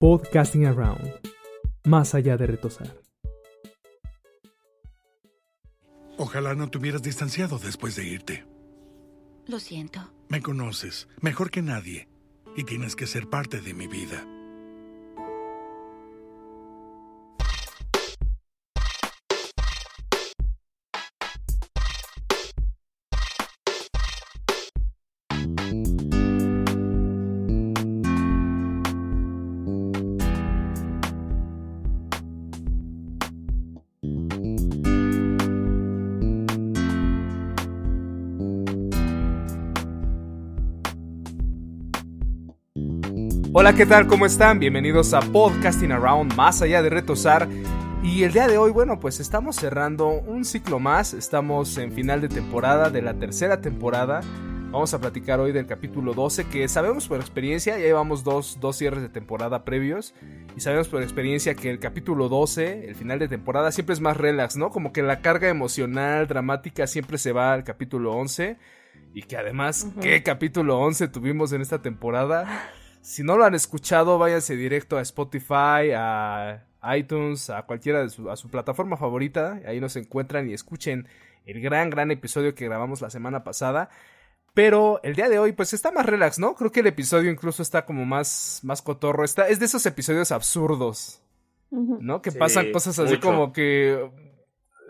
[0.00, 1.12] Podcasting Around,
[1.84, 2.94] más allá de retosar.
[6.16, 8.46] Ojalá no te hubieras distanciado después de irte.
[9.48, 9.98] Lo siento.
[10.28, 12.08] Me conoces mejor que nadie
[12.56, 14.24] y tienes que ser parte de mi vida.
[43.68, 44.06] Hola, ¿qué tal?
[44.06, 44.58] ¿Cómo están?
[44.58, 47.46] Bienvenidos a Podcasting Around, más allá de retosar.
[48.02, 52.22] Y el día de hoy, bueno, pues estamos cerrando un ciclo más, estamos en final
[52.22, 54.22] de temporada, de la tercera temporada.
[54.70, 58.74] Vamos a platicar hoy del capítulo 12, que sabemos por experiencia, ya llevamos dos, dos
[58.74, 60.14] cierres de temporada previos,
[60.56, 64.16] y sabemos por experiencia que el capítulo 12, el final de temporada, siempre es más
[64.16, 64.70] relax, ¿no?
[64.70, 68.56] Como que la carga emocional, dramática, siempre se va al capítulo 11,
[69.12, 72.70] y que además, ¿qué capítulo 11 tuvimos en esta temporada?
[73.00, 76.64] Si no lo han escuchado, váyanse directo a Spotify, a
[76.96, 79.60] iTunes, a cualquiera de su, a su plataforma favorita.
[79.66, 81.08] Ahí nos encuentran y escuchen
[81.46, 83.88] el gran, gran episodio que grabamos la semana pasada.
[84.54, 86.54] Pero el día de hoy, pues está más relax, ¿no?
[86.54, 89.24] Creo que el episodio incluso está como más, más cotorro.
[89.24, 91.22] Está, es de esos episodios absurdos,
[91.98, 92.22] ¿no?
[92.22, 93.20] Que Sí, pasan cosas así mucho.
[93.20, 94.10] como que.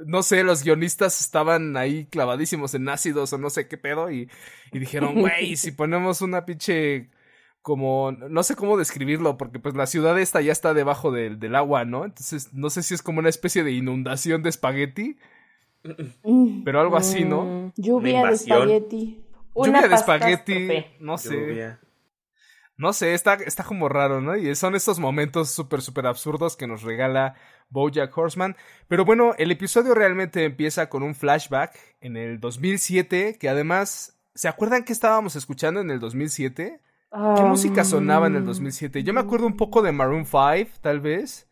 [0.06, 4.10] No sé, los guionistas estaban ahí clavadísimos en ácidos o no sé qué pedo.
[4.10, 4.30] Y,
[4.72, 7.10] y dijeron, güey, si ponemos una pinche
[7.62, 11.54] como, no sé cómo describirlo, porque pues la ciudad esta ya está debajo del, del
[11.54, 12.04] agua, ¿no?
[12.04, 15.16] Entonces, no sé si es como una especie de inundación de espagueti,
[16.64, 17.44] pero algo así, ¿no?
[17.44, 19.24] Mm, Lluvia de espagueti.
[19.54, 20.68] Lluvia de espagueti,
[21.00, 21.80] no sé, Lluvia.
[22.76, 24.36] no sé, está, está como raro, ¿no?
[24.36, 27.34] Y son estos momentos súper, súper absurdos que nos regala
[27.70, 28.56] Bojack Horseman.
[28.86, 34.48] Pero bueno, el episodio realmente empieza con un flashback en el 2007, que además, ¿se
[34.48, 36.80] acuerdan que estábamos escuchando en el 2007?
[37.10, 39.02] ¿Qué música sonaba en el 2007?
[39.02, 41.48] Yo me acuerdo un poco de Maroon 5, tal vez.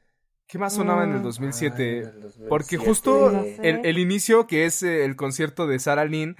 [0.46, 1.82] ¿Qué más sonaba en el 2007?
[1.82, 2.48] Ay, en el 2007.
[2.48, 3.58] Porque justo No sé.
[3.62, 6.36] el, el inicio, que es eh, el concierto de Sarah Lynn,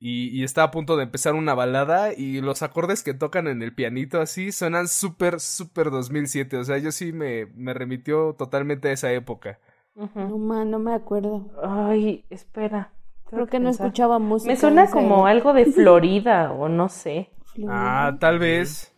[0.00, 3.62] y, y está a punto de empezar una balada, y los acordes que tocan en
[3.62, 6.56] el pianito así suenan súper, súper 2007.
[6.58, 9.60] O sea, yo sí me, me remitió totalmente a esa época.
[9.94, 11.50] No, man, no me acuerdo.
[11.62, 12.92] Ay, espera.
[13.26, 13.86] Creo que no pensar.
[13.86, 14.52] escuchaba música.
[14.52, 17.30] Me suena como algo de Florida o no sé.
[17.68, 18.94] Ah, tal vez.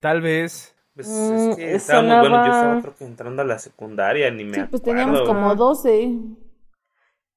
[0.00, 0.74] Tal vez.
[0.94, 4.44] Pues Mm, es que estábamos, bueno, yo estaba creo que entrando a la secundaria, ni
[4.44, 5.00] me Sí, pues acuerdo.
[5.00, 5.54] teníamos como Ajá.
[5.54, 6.10] 12.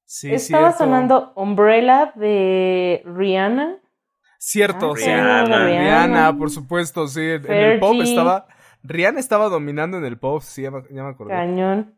[0.04, 0.84] Sí, Estaba cierto.
[0.84, 3.78] sonando Umbrella de Rihanna.
[4.38, 5.04] Cierto, Ah, sí.
[5.06, 5.66] Rihanna.
[5.66, 7.20] Rihanna, por supuesto, sí.
[7.22, 8.46] En, en el pop estaba.
[8.82, 11.32] Rihanna estaba dominando en el pop, sí, ya me, ya me acordé.
[11.32, 11.94] Cañón.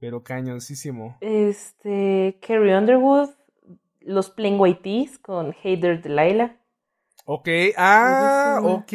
[0.00, 1.18] Pero cañoncísimo.
[1.20, 3.30] Este, Carrie Underwood.
[4.00, 6.56] Los Plain White Tees con Hater Delilah.
[7.26, 8.60] Ok, ah, Buenísima.
[8.62, 8.92] ok.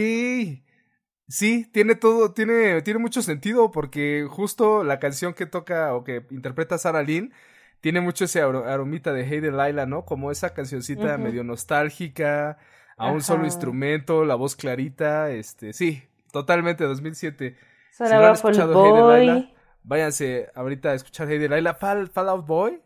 [1.28, 6.26] Sí, tiene todo, tiene, tiene mucho sentido porque justo la canción que toca o que
[6.30, 7.34] interpreta Sarah Lynn
[7.80, 10.04] tiene mucho ese aro- aromita de Hey Delilah, ¿no?
[10.06, 12.58] Como esa cancioncita medio nostálgica,
[12.98, 16.04] a un solo instrumento, la voz clarita, este, sí,
[16.34, 17.56] totalmente 2007.
[18.04, 19.26] Si no han escuchado Hey Boy.
[19.26, 19.54] Delilah,
[19.84, 21.76] váyanse ahorita a escuchar Hey Delilah.
[21.76, 22.82] Fall, Fall Out Boy,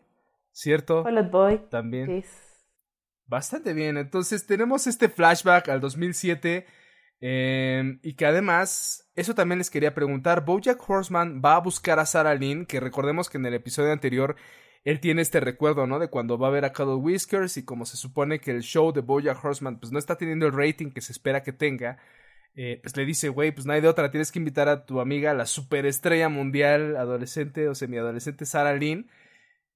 [0.52, 1.02] ¿cierto?
[1.02, 1.60] Fall Out Boy.
[1.68, 2.22] También.
[3.26, 3.96] Bastante bien.
[3.96, 6.66] Entonces tenemos este flashback al 2007
[7.20, 12.06] eh, y que además, eso también les quería preguntar, Bojack Horseman va a buscar a
[12.06, 14.36] Sarah Lynn, que recordemos que en el episodio anterior
[14.84, 15.98] él tiene este recuerdo, ¿no?
[15.98, 18.92] De cuando va a ver a Cuddle Whiskers y como se supone que el show
[18.92, 21.98] de Bojack Horseman pues no está teniendo el rating que se espera que tenga,
[22.54, 25.00] eh, pues le dice, güey, pues no hay de otra, tienes que invitar a tu
[25.00, 29.10] amiga, la superestrella mundial, adolescente o semiadolescente Sarah Lynn.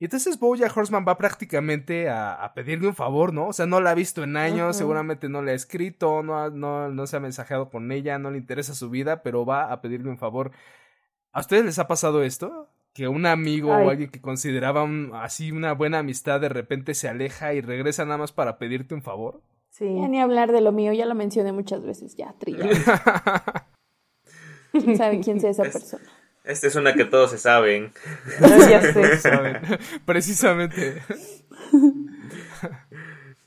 [0.00, 3.48] Y entonces Bojack Horseman va prácticamente a, a pedirle un favor, ¿no?
[3.48, 6.48] O sea, no la ha visto en años, seguramente no le ha escrito, no, ha-
[6.48, 9.82] no, no se ha mensajeado con ella, no le interesa su vida, pero va a
[9.82, 10.52] pedirle un favor.
[11.32, 12.70] ¿A ustedes les ha pasado esto?
[12.94, 13.86] Que un amigo Ay.
[13.86, 18.06] o alguien que consideraba un- así una buena amistad de repente se aleja y regresa
[18.06, 19.42] nada más para pedirte un favor.
[19.68, 19.84] Sí.
[20.00, 22.16] Ya ni hablar de lo mío, ya lo mencioné muchas veces.
[22.16, 22.70] Ya, trillado.
[24.72, 26.04] ¿Quién sabe quién sea esa Es- persona?
[26.50, 27.92] Esta es una que todos se saben.
[28.68, 29.18] ya sé.
[29.18, 29.60] ¿Saben?
[30.04, 31.00] Precisamente.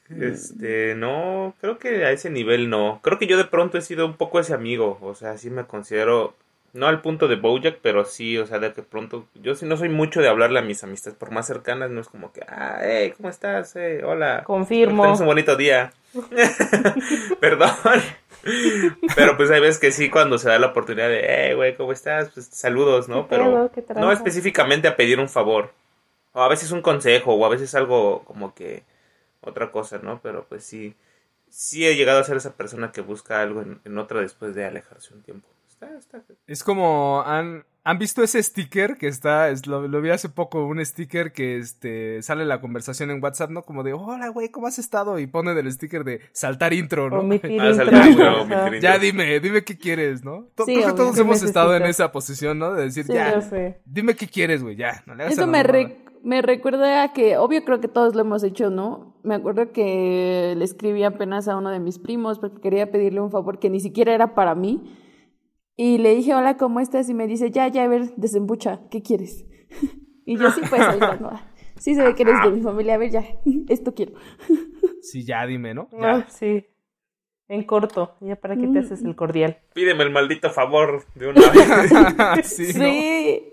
[0.10, 3.02] Este, no, creo que a ese nivel no.
[3.04, 5.00] Creo que yo de pronto he sido un poco ese amigo.
[5.02, 6.34] O sea, sí me considero,
[6.72, 9.76] no al punto de Bojack, pero sí, o sea, de que pronto, yo sí no
[9.76, 12.80] soy mucho de hablarle a mis amistades, por más cercanas, no es como que, ah,
[12.82, 13.74] hey, ¿cómo estás?
[13.76, 14.44] Hey, hola.
[14.46, 15.04] Confirmo.
[15.04, 15.92] Tienes un bonito día.
[17.42, 17.72] Perdón.
[19.16, 21.92] Pero pues hay veces que sí, cuando se da la oportunidad de, hey, güey, ¿cómo
[21.92, 22.30] estás?
[22.34, 23.28] Pues saludos, ¿no?
[23.28, 25.72] ¿Qué Pero no específicamente a pedir un favor.
[26.34, 28.84] O a veces un consejo, o a veces algo como que
[29.42, 30.19] otra cosa, ¿no?
[30.22, 30.95] Pero pues sí,
[31.50, 34.66] sí he llegado a ser esa persona que busca algo en, en otra después de
[34.66, 35.48] alejarse un tiempo.
[35.68, 36.22] Está, está.
[36.48, 40.66] Es como han, han visto ese sticker que está, es- lo, lo vi hace poco,
[40.66, 43.64] un sticker que este sale la conversación en WhatsApp, ¿no?
[43.64, 45.20] Como de, hola, güey, ¿cómo has estado?
[45.20, 47.20] Y pone el sticker de saltar intro, ¿no?
[47.20, 47.74] Omitir Ah, intro.
[47.86, 48.42] saltar intro, Ajá.
[48.42, 49.00] omitir Ya intro.
[49.02, 50.48] dime, dime qué quieres, ¿no?
[50.66, 52.74] Sí, Creo que todos ¿Qué hemos estado en esa posición, ¿no?
[52.74, 53.42] De decir, Sí, ya,
[53.86, 55.04] dime qué quieres, güey, ya.
[55.06, 58.22] No le hagas Eso me, re- me recuerda a que, obvio creo que todos lo
[58.22, 59.14] hemos hecho, ¿no?
[59.24, 63.30] Me acuerdo que le escribí apenas a uno de mis primos porque quería pedirle un
[63.30, 65.00] favor que ni siquiera era para mí.
[65.75, 67.10] Y le dije, hola, ¿cómo estás?
[67.10, 69.46] Y me dice, ya, ya, a ver, desembucha, ¿qué quieres?
[70.25, 71.31] y yo sí, pues, ahí va, ¿no?
[71.80, 73.24] Sí se ve que eres de mi familia, a ver, ya,
[73.70, 74.14] esto quiero.
[75.02, 75.90] Sí, ya dime, ¿no?
[76.00, 76.66] Ah, sí.
[77.50, 79.60] En corto, ya para que te haces el cordial.
[79.74, 82.48] Pídeme el maldito favor de una vez.
[82.48, 82.86] sí, ¿no?
[82.86, 83.44] Sí,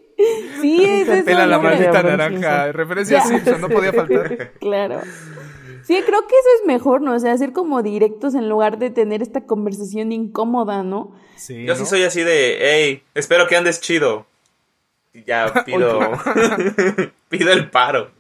[0.61, 1.25] sí, es eso.
[1.25, 2.70] Pela la maldita naranja.
[2.70, 3.26] Referencia a Ya.
[3.26, 4.52] Simpson, no podía faltar.
[4.61, 5.00] Claro.
[5.85, 7.15] Sí, creo que eso es mejor, ¿no?
[7.15, 11.12] O sea, ser como directos en lugar de tener esta conversación incómoda, ¿no?
[11.37, 11.79] Sí, Yo ¿no?
[11.79, 14.27] sí soy así de, hey, espero que andes chido.
[15.12, 15.99] Y ya pido,
[17.29, 18.11] pido el paro.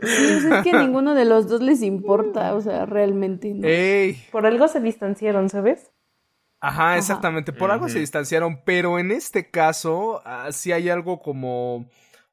[0.00, 3.52] Sí, o sea, es que a ninguno de los dos les importa, o sea, realmente,
[3.52, 3.66] ¿no?
[3.66, 5.90] Ey, Por algo se distanciaron, ¿sabes?
[6.60, 7.52] Ajá, exactamente.
[7.52, 11.86] Por algo se distanciaron, pero en este caso ah, sí hay algo como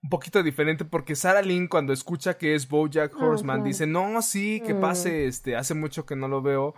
[0.05, 4.61] un poquito diferente porque Sarah Lynn cuando escucha que es BoJack Horseman dice, no, sí,
[4.61, 4.79] que Mm.
[4.79, 6.75] pase, este, hace mucho que no lo veo.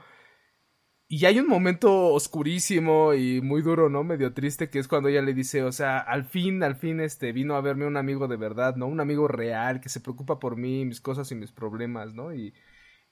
[1.09, 4.03] Y hay un momento oscurísimo y muy duro, ¿no?
[4.05, 7.33] Medio triste, que es cuando ella le dice, o sea, al fin, al fin, este,
[7.33, 8.87] vino a verme un amigo de verdad, ¿no?
[8.87, 12.33] Un amigo real, que se preocupa por mí, mis cosas y mis problemas, ¿no?
[12.33, 12.53] Y,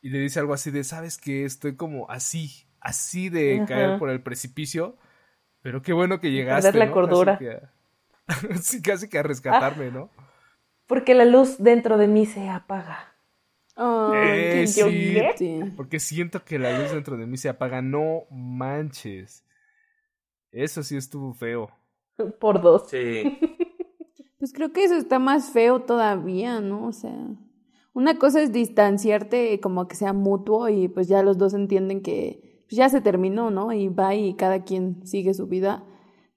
[0.02, 1.46] y le dice algo así de, ¿sabes qué?
[1.46, 3.66] Estoy como así, así de Ajá.
[3.66, 4.98] caer por el precipicio,
[5.62, 6.92] pero qué bueno que llegaste, perder la ¿no?
[6.94, 7.38] cordura.
[7.38, 7.62] Que
[8.62, 10.10] sí, casi que a rescatarme, ¿no?
[10.88, 13.16] Porque la luz dentro de mí se apaga.
[13.76, 14.82] Ay, Eh, qué sí.
[14.82, 15.74] triste.
[15.76, 19.44] Porque siento que la luz dentro de mí se apaga, no manches.
[20.52, 21.70] Eso sí estuvo feo.
[22.40, 22.90] Por dos.
[22.90, 23.40] Sí.
[24.38, 26.86] Pues creo que eso está más feo todavía, ¿no?
[26.88, 27.16] O sea,
[27.94, 32.62] una cosa es distanciarte como que sea mutuo y pues ya los dos entienden que
[32.68, 33.72] pues ya se terminó, ¿no?
[33.72, 35.84] Y va y cada quien sigue su vida.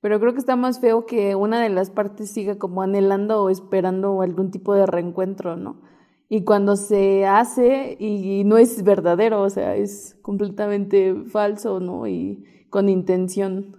[0.01, 3.51] Pero creo que está más feo que una de las partes siga como anhelando o
[3.51, 5.83] esperando algún tipo de reencuentro, ¿no?
[6.29, 12.07] Y cuando se hace y no es verdadero, o sea, es completamente falso, ¿no?
[12.07, 13.77] Y con intención.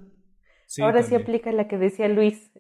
[0.66, 1.21] Sí, Ahora sí también.
[1.21, 2.51] aplica la que decía Luis.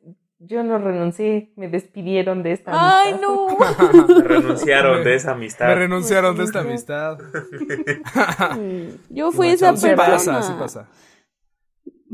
[0.41, 3.27] Yo no renuncié, me despidieron de esta ¡Ay, amistad.
[3.27, 4.19] no!
[4.23, 5.75] Renunciaron de esa Me amistad.
[5.75, 7.17] renunciaron de esta amistad.
[9.09, 9.95] Yo fui Sí esa sí persona.
[9.95, 10.89] pasa, sí pasa.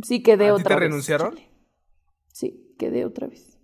[0.06, 0.80] Sí, quedé ¿A otra te vez.
[0.84, 1.36] renunciaron?
[1.36, 1.50] chale.
[2.32, 3.58] Sí, quedé otra vez.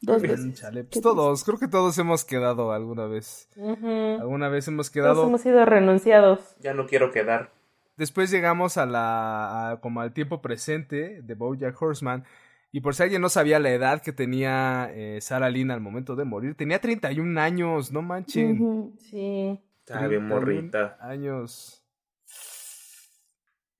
[0.00, 0.54] Dos veces.
[0.54, 3.48] Chale, pues todos, creo que todos hemos quedado alguna vez.
[3.56, 5.26] Alguna vez hemos Todos quedado.
[5.28, 6.56] hemos sido renunciados.
[6.60, 7.52] Ya no quiero quedar.
[7.96, 9.70] Después llegamos a la.
[9.72, 12.24] a- como al tiempo presente de Bojack Horseman.
[12.72, 16.16] Y por si alguien no sabía la edad que tenía eh, Sarah Lynn al momento
[16.16, 18.94] de morir, tenía 31 años, no manchen.
[18.98, 20.96] Sí, Está bien 31 morrita.
[21.00, 21.81] Años.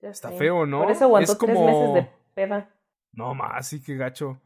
[0.03, 0.37] Ya Está sé.
[0.37, 0.83] feo, ¿no?
[0.83, 2.69] Por eso aguantó Es tres como- meses de peda.
[3.13, 4.39] No más, sí que gacho.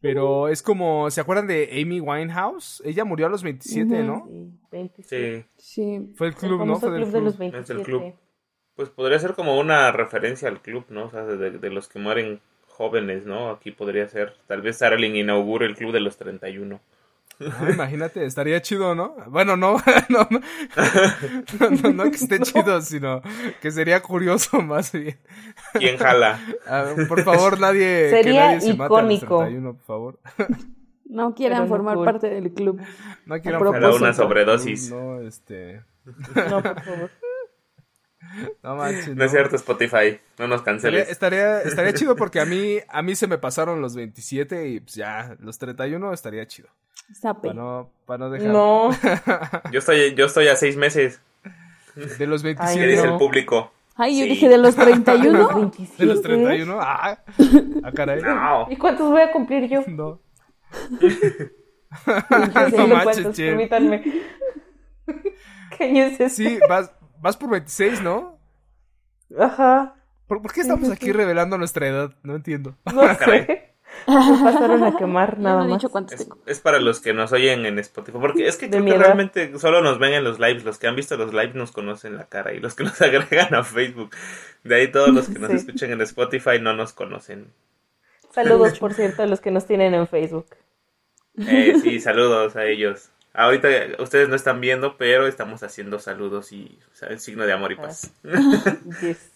[0.00, 2.82] Pero es como, ¿se acuerdan de Amy Winehouse?
[2.86, 4.02] Ella murió a los 27, Ujú.
[4.04, 4.26] ¿no?
[4.26, 5.46] Sí, 27.
[5.56, 5.98] Sí.
[5.98, 6.12] Sí.
[6.16, 6.58] Fue el El club, ¿no?
[6.60, 7.40] famoso Fue del club de los club.
[7.52, 7.72] 27.
[7.72, 8.14] Es el club.
[8.74, 11.06] Pues podría ser como una referencia al club, ¿no?
[11.06, 13.50] O sea, de, de los que mueren jóvenes, ¿no?
[13.50, 14.34] Aquí podría ser.
[14.46, 16.80] Tal vez Saralin inaugure el club de los 31.
[17.40, 19.14] Ah, imagínate, estaría chido, ¿no?
[19.28, 19.76] Bueno, no,
[20.08, 20.28] no, no,
[21.58, 23.22] no, no, no que esté chido, sino
[23.62, 25.18] que sería curioso más bien.
[25.72, 26.38] ¿Quién jala?
[26.66, 29.38] Ah, por favor, nadie, que Sería nadie se mate a los icónico.
[29.38, 30.18] 31, por favor.
[31.06, 32.80] No quieran Pero no formar parte del club.
[33.26, 34.90] No quieran formar una sobredosis.
[34.90, 37.10] No, este, No, por favor.
[38.62, 40.20] no manches, No es cierto, Spotify.
[40.38, 41.08] No nos canceles.
[41.08, 44.94] estaría, estaría chido porque a mí, a mí se me pasaron los 27 y pues
[44.94, 46.68] ya, los 31 estaría chido.
[47.12, 47.48] Sape.
[47.48, 48.48] Para no, para no dejar.
[48.48, 48.90] No,
[49.72, 51.20] Yo estoy, yo estoy a seis meses.
[52.18, 52.86] De los Ay, ¿Qué 27.
[52.86, 53.12] dice no.
[53.14, 53.72] el público?
[53.96, 54.30] Ay, yo Sí.
[54.30, 55.38] dije de los 31.
[55.38, 55.96] los 27.
[55.98, 56.78] De los 31.
[56.80, 57.18] Ah,
[57.84, 58.22] ah caray.
[58.22, 58.66] No.
[58.70, 59.82] ¿Y cuántos voy a cumplir yo?
[59.88, 60.20] No.
[62.76, 64.02] No manches, permítanme.
[65.76, 66.30] ¿Qué año es ese?
[66.30, 68.38] Sí, vas, vas por 26, ¿no?
[69.38, 69.94] Ajá.
[70.26, 72.14] ¿Por, por qué estamos aquí revelando nuestra edad?
[72.22, 72.76] No entiendo.
[72.92, 73.66] No sé.
[74.06, 75.84] Me pasaron a quemar nada no más.
[75.84, 76.38] Es, tengo.
[76.46, 78.18] es para los que nos oyen en Spotify.
[78.20, 80.64] Porque es que creo que realmente solo nos ven en los lives.
[80.64, 82.52] Los que han visto los lives nos conocen la cara.
[82.54, 84.10] Y los que nos agregan a Facebook.
[84.62, 85.56] De ahí todos los que nos Sí.
[85.56, 87.52] escuchan en Spotify no nos conocen.
[88.32, 90.46] Saludos, por cierto, a los que nos tienen en Facebook.
[91.36, 93.10] Eh, sí, saludos a ellos.
[93.32, 93.68] Ahorita
[94.00, 97.72] ustedes no están viendo, pero estamos haciendo saludos y o sea, el signo de amor
[97.72, 98.12] y paz.
[99.00, 99.32] Yes.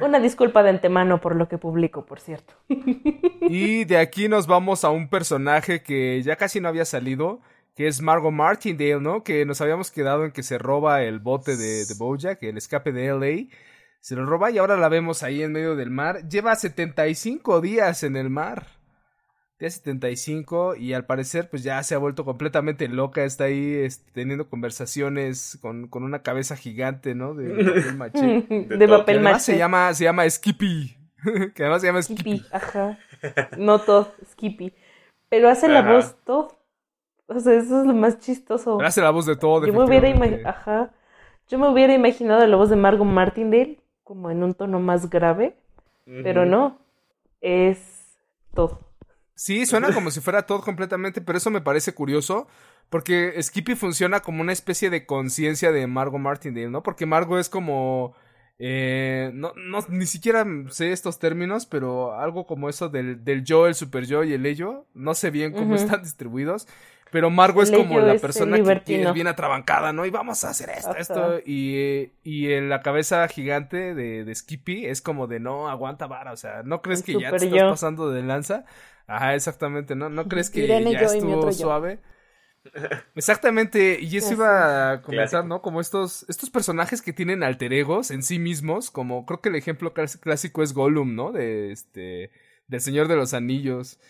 [0.00, 2.54] Una disculpa de antemano por lo que publico, por cierto.
[3.48, 7.40] Y de aquí nos vamos a un personaje que ya casi no había salido,
[7.76, 9.22] que es Margot Martindale, ¿no?
[9.22, 12.90] Que nos habíamos quedado en que se roba el bote de, de Bojack, el escape
[12.90, 13.56] de LA.
[14.00, 16.28] Se lo roba y ahora la vemos ahí en medio del mar.
[16.28, 18.66] Lleva 75 días en el mar.
[19.58, 23.24] Día 75 y al parecer pues ya se ha vuelto completamente loca.
[23.24, 27.32] Está ahí este, teniendo conversaciones con, con una cabeza gigante, ¿no?
[27.34, 28.46] De, papel maché.
[28.48, 29.58] De, papel además se maché.
[29.58, 30.96] llama, se llama Skippy.
[31.54, 32.38] que además se llama Skippy.
[32.38, 32.98] Skippy, ajá.
[33.56, 34.74] No Todd, Skippy.
[35.30, 36.52] Pero hace la voz Todd.
[37.28, 38.80] O sea, eso es lo más chistoso.
[38.82, 39.66] Hace la voz de todo.
[39.66, 40.08] Yo me hubiera
[40.48, 40.92] ajá.
[41.48, 45.56] Yo me hubiera imaginado la voz de Margot Martindale como en un tono más grave,
[46.04, 46.78] pero no.
[47.40, 48.06] Es
[48.54, 48.85] Todd.
[49.38, 52.48] Sí, suena como si fuera todo completamente, pero eso me parece curioso.
[52.88, 56.82] Porque Skippy funciona como una especie de conciencia de Margot Martindale, ¿no?
[56.82, 58.14] Porque Margot es como.
[58.58, 63.66] eh, no, no, ni siquiera sé estos términos, pero algo como eso del, del yo,
[63.66, 64.86] el super yo y el ello.
[64.94, 66.66] No sé bien cómo están distribuidos.
[67.10, 70.04] Pero Margot es como la el persona que, que es bien atrabancada, ¿no?
[70.06, 71.00] Y vamos a hacer esto, Ajá.
[71.00, 71.38] esto.
[71.44, 76.06] Y, eh, y en la cabeza gigante de, de Skippy es como de no, aguanta
[76.06, 76.32] vara.
[76.32, 77.70] O sea, ¿no crees El que ya te estás yo.
[77.70, 78.64] pasando de lanza?
[79.06, 80.08] Ajá, exactamente, ¿no?
[80.08, 82.00] ¿No crees que Irene, ya estuvo suave?
[83.14, 85.42] Exactamente, y eso iba a Clásico.
[85.44, 85.62] ¿no?
[85.62, 89.56] Como estos, estos personajes que tienen alter egos en sí mismos, como creo que el
[89.56, 91.32] ejemplo clásico es Gollum, ¿no?
[91.32, 92.30] De este,
[92.66, 94.00] del Señor de los Anillos,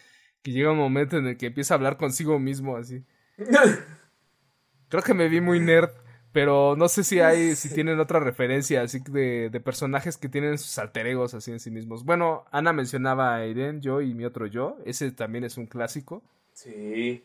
[0.46, 3.02] que llega un momento en el que empieza a hablar consigo mismo, así.
[4.88, 5.90] Creo que me vi muy nerd,
[6.30, 10.56] pero no sé si hay, si tienen otra referencia así de, de personajes que tienen
[10.58, 12.04] sus alter egos así en sí mismos.
[12.04, 16.22] Bueno, Ana mencionaba a Irene, yo y mi otro yo, ese también es un clásico.
[16.52, 17.24] Sí.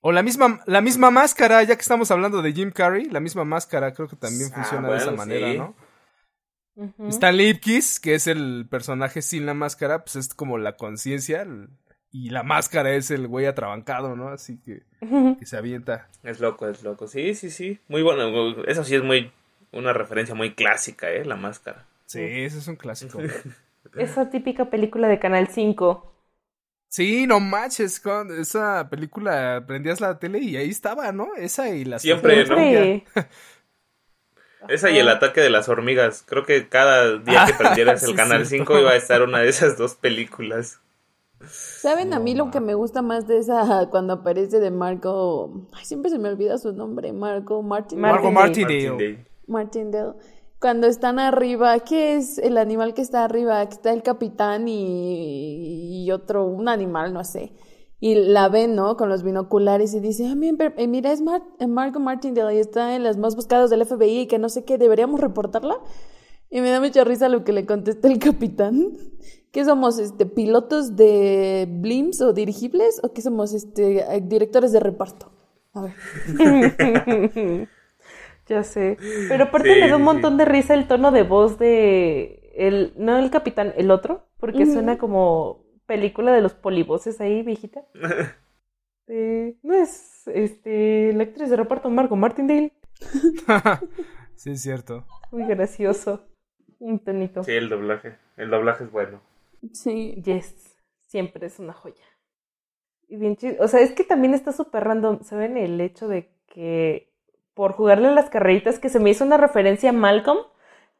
[0.00, 3.44] O la misma, la misma máscara, ya que estamos hablando de Jim Carrey, la misma
[3.44, 5.58] máscara creo que también Ah, funciona de esa manera, sí.
[5.58, 5.74] ¿no?
[6.76, 7.08] Ujú.
[7.08, 11.68] Stanley Ipkiss, que es el personaje sin la máscara, pues es como la conciencia el-
[12.14, 14.28] y la máscara es el güey atrabancado, ¿no?
[14.28, 14.82] Así que,
[15.36, 16.06] que se avienta.
[16.22, 17.08] Es loco, es loco.
[17.08, 17.80] Sí, sí, sí.
[17.88, 18.62] Muy bueno.
[18.68, 19.32] Eso sí es muy
[19.72, 21.24] una referencia muy clásica, ¿eh?
[21.24, 21.86] La máscara.
[22.06, 23.18] Sí, ese es un clásico.
[23.98, 26.12] Esa típica película de Canal 5.
[26.88, 31.34] Sí, no manches, con esa película prendías la tele y ahí estaba, ¿no?
[31.36, 32.54] Esa y la Siempre, ¿no?
[32.56, 33.04] Siempre.
[34.68, 36.24] Esa y el ataque de las hormigas.
[36.26, 38.72] Creo que cada día que prendieras el Sí, Canal cierto.
[38.72, 40.80] 5 iba a estar una de esas dos películas.
[41.48, 45.68] ¿Saben a mí lo que me gusta más de esa cuando aparece de Marco?
[45.72, 48.00] Ay, siempre se me olvida su nombre, Marco Martin.
[48.00, 49.26] Margot Martindale.
[49.46, 50.14] Martindale.
[50.60, 53.64] Cuando están arriba, ¿qué es el animal que está arriba?
[53.66, 57.52] Que está el capitán y, y otro, un animal, no sé.
[58.00, 58.96] Y la ven, ¿no?
[58.96, 62.58] Con los binoculares y dice, ah, mira, eh, mira, es Mar eh, Margot Martindale y
[62.58, 65.78] está en las más buscadas del FBI y que no sé qué, ¿deberíamos reportarla?
[66.54, 68.92] Y me da mucha risa lo que le contesta el capitán.
[69.50, 73.00] ¿Qué somos, este, pilotos de blimps o dirigibles?
[73.02, 75.32] ¿O qué somos, este, directores de reparto?
[75.72, 77.68] A ver.
[78.46, 78.98] Ya sé.
[79.28, 82.52] Pero aparte Sí, me da un sí, montón de risa el tono de voz de
[82.54, 87.84] el, no el capitán, el otro, porque suena como película de los polivoces ahí, viejita.
[89.06, 92.72] Eh, no es este la actriz de reparto Margot Martindale.
[94.34, 95.04] sí, es cierto.
[95.30, 96.22] Muy gracioso.
[96.78, 97.42] Un tonito.
[97.44, 98.16] Sí, el doblaje.
[98.36, 99.20] El doblaje es bueno.
[99.72, 100.20] Sí.
[100.24, 100.76] Yes,
[101.06, 102.04] siempre es una joya.
[103.08, 103.62] Y bien chido.
[103.62, 105.22] O sea, es que también está súper random.
[105.22, 105.56] ¿Saben?
[105.56, 107.12] El hecho de que
[107.54, 110.38] por jugarle a las carreritas, que se me hizo una referencia a Malcolm,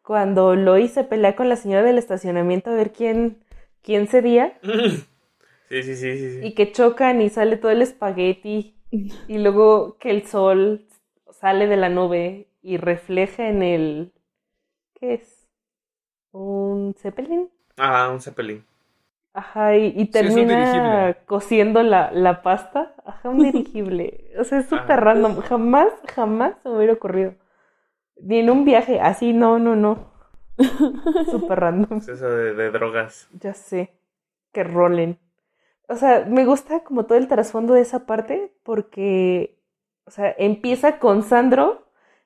[0.03, 3.43] cuando Lois se pelea con la señora del estacionamiento a ver quién,
[3.83, 4.59] quién cedía,
[5.69, 6.41] Sí, sí, sí, sí.
[6.41, 6.47] sí.
[6.47, 10.87] y que chocan y sale todo el espagueti, y luego que el sol
[11.33, 14.13] sale de la nube y refleja en el...
[14.95, 15.34] ¿Qué es?
[16.35, 17.49] ¿Un Zeppelin?
[17.77, 18.65] Ajá, un Zeppelin.
[19.33, 21.17] Ajá, y, Sí, termina dirigible.
[21.27, 22.95] cociendo la, la pasta.
[23.05, 24.31] Ajá, un dirigible.
[24.39, 25.41] O sea, es súper random.
[25.41, 27.35] Jamás, jamás se me hubiera ocurrido.
[28.21, 29.01] Ni en un viaje.
[29.01, 30.13] Así, no, no, no.
[31.31, 31.99] Súper random.
[31.99, 33.29] Es eso de, de drogas.
[33.41, 33.93] Ya sé.
[34.53, 35.19] Que rolen.
[35.89, 39.59] O sea, me gusta como todo el trasfondo de esa parte porque,
[40.07, 41.84] o sea, empieza con Sandro,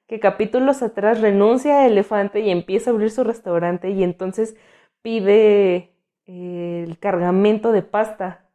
[0.08, 4.56] que capítulos atrás renuncia a Elefante y empieza a abrir su restaurante y entonces
[5.02, 5.92] pide
[6.26, 8.46] el cargamento de pasta.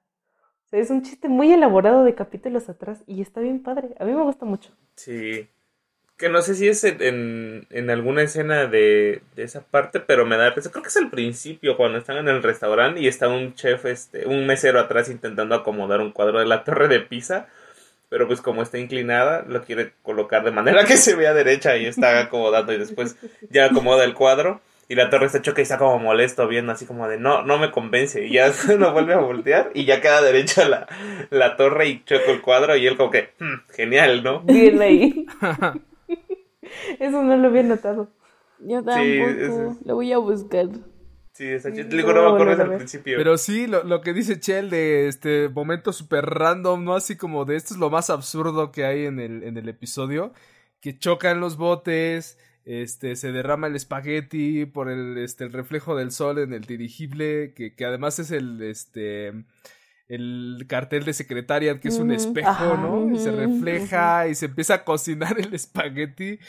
[0.66, 3.96] O sea, es un chiste muy elaborado de capítulos atrás y está bien padre.
[4.00, 4.72] A mí me gusta mucho.
[4.96, 5.48] Sí.
[6.18, 10.38] Que no sé si es en, en alguna escena de, de esa parte, pero me
[10.38, 10.72] da risa.
[10.72, 14.28] Creo que es al principio, cuando están en el restaurante y está un chef, este,
[14.28, 17.48] un mesero atrás intentando acomodar un cuadro de la torre de Pisa.
[18.14, 21.88] Pero pues como está inclinada, lo quiere colocar de manera que se vea derecha y
[21.88, 23.16] está acomodando y después
[23.50, 24.62] ya acomoda el cuadro.
[24.88, 27.58] Y la torre está choca y está como molesto viendo así como de no, no
[27.58, 28.24] me convence.
[28.24, 30.86] Y ya lo vuelve a voltear y ya queda derecha la,
[31.32, 34.42] la torre y choca el cuadro y él como que, "Hmm, genial, ¿no?
[34.42, 35.26] Bien ahí.
[37.00, 38.10] Eso no lo había notado.
[38.60, 39.30] Yo tampoco.
[39.40, 40.68] eso Lo voy a buscar.
[41.34, 41.60] Sí.
[41.60, 42.78] Sí, Te digo, no me no, acuerdo no, al no.
[42.78, 43.18] principio.
[43.18, 46.96] Pero sí, lo, lo que dice Chell de este momento súper random, ¿no?
[46.96, 50.34] Así como de esto es lo más absurdo que hay en el, en el episodio.
[50.80, 56.12] Que chocan los botes, este, se derrama el espagueti por el, este, el reflejo del
[56.12, 59.34] sol en el dirigible, que, que además es el, este,
[60.08, 63.10] el cartel de secretaria, que es un espejo, ajá, ¿no?
[63.12, 66.40] Y se refleja y se empieza a cocinar el espagueti.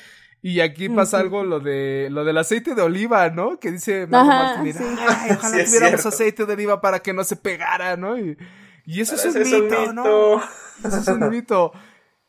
[0.46, 3.58] Y aquí pasa algo lo de lo del aceite de oliva, ¿no?
[3.58, 4.84] Que dice Ajá, Martínez, sí.
[4.84, 6.08] "Ay, ojalá Sí, tuviéramos cierto.
[6.08, 8.18] aceite de oliva para que no se pegara, ¿no?
[8.18, 8.36] Y,
[8.84, 10.42] y eso es un es un mito, ¿no?
[10.84, 11.72] Eso es un mito.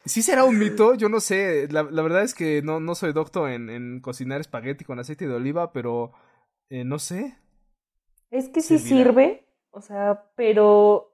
[0.05, 1.67] Sí será un mito, yo no sé.
[1.71, 5.27] La, la verdad es que no, no soy docto en, en cocinar espagueti con aceite
[5.27, 6.13] de oliva, pero
[6.69, 7.37] eh, no sé.
[8.31, 9.05] Es que sí Servirá.
[9.09, 11.11] sirve, o sea, pero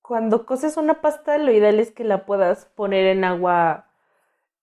[0.00, 3.90] cuando coces una pasta, lo ideal es que la puedas poner en agua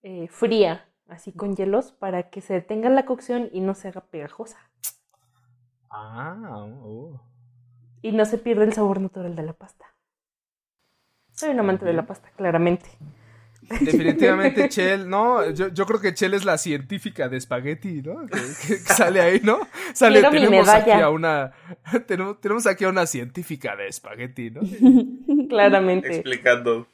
[0.03, 4.01] eh, fría, así con hielos, para que se detenga la cocción y no se haga
[4.01, 4.57] pegajosa.
[5.89, 7.19] Ah, oh.
[8.01, 9.85] Y no se pierda el sabor natural de la pasta.
[11.31, 12.89] Soy un amante de la pasta, claramente.
[13.81, 18.25] Definitivamente Chell, no, yo, yo creo que Chell es la científica de espagueti, ¿no?
[18.25, 19.59] Que, que- que sale ahí, ¿no?
[19.93, 21.51] Sale, Quiero mi tenemos aquí a una,
[22.07, 24.61] tenemos, tenemos aquí a una científica de espagueti, ¿no?
[25.49, 26.07] Claramente.
[26.07, 26.87] Explicando.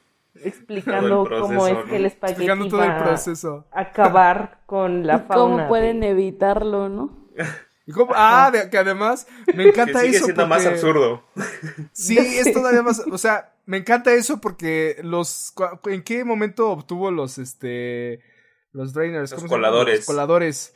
[0.44, 1.86] Explicando el proceso, cómo es ¿no?
[1.86, 3.66] que el espagueti Explicando todo el va proceso.
[3.72, 5.34] a acabar con la ¿Y fauna.
[5.36, 7.28] cómo de- pueden evitarlo, no?
[7.88, 10.26] Y cómo- ah, de- que además me Que encanta sigue eso.
[10.26, 11.24] siendo más porque- absurdo.
[11.94, 12.18] Sí,
[12.50, 15.54] es todavía más, o sea, me encanta eso porque los,
[15.86, 18.22] ¿en qué momento obtuvo los, este,
[18.72, 19.32] los drainers?
[19.32, 19.98] Los coladores.
[20.00, 20.76] Los coladores.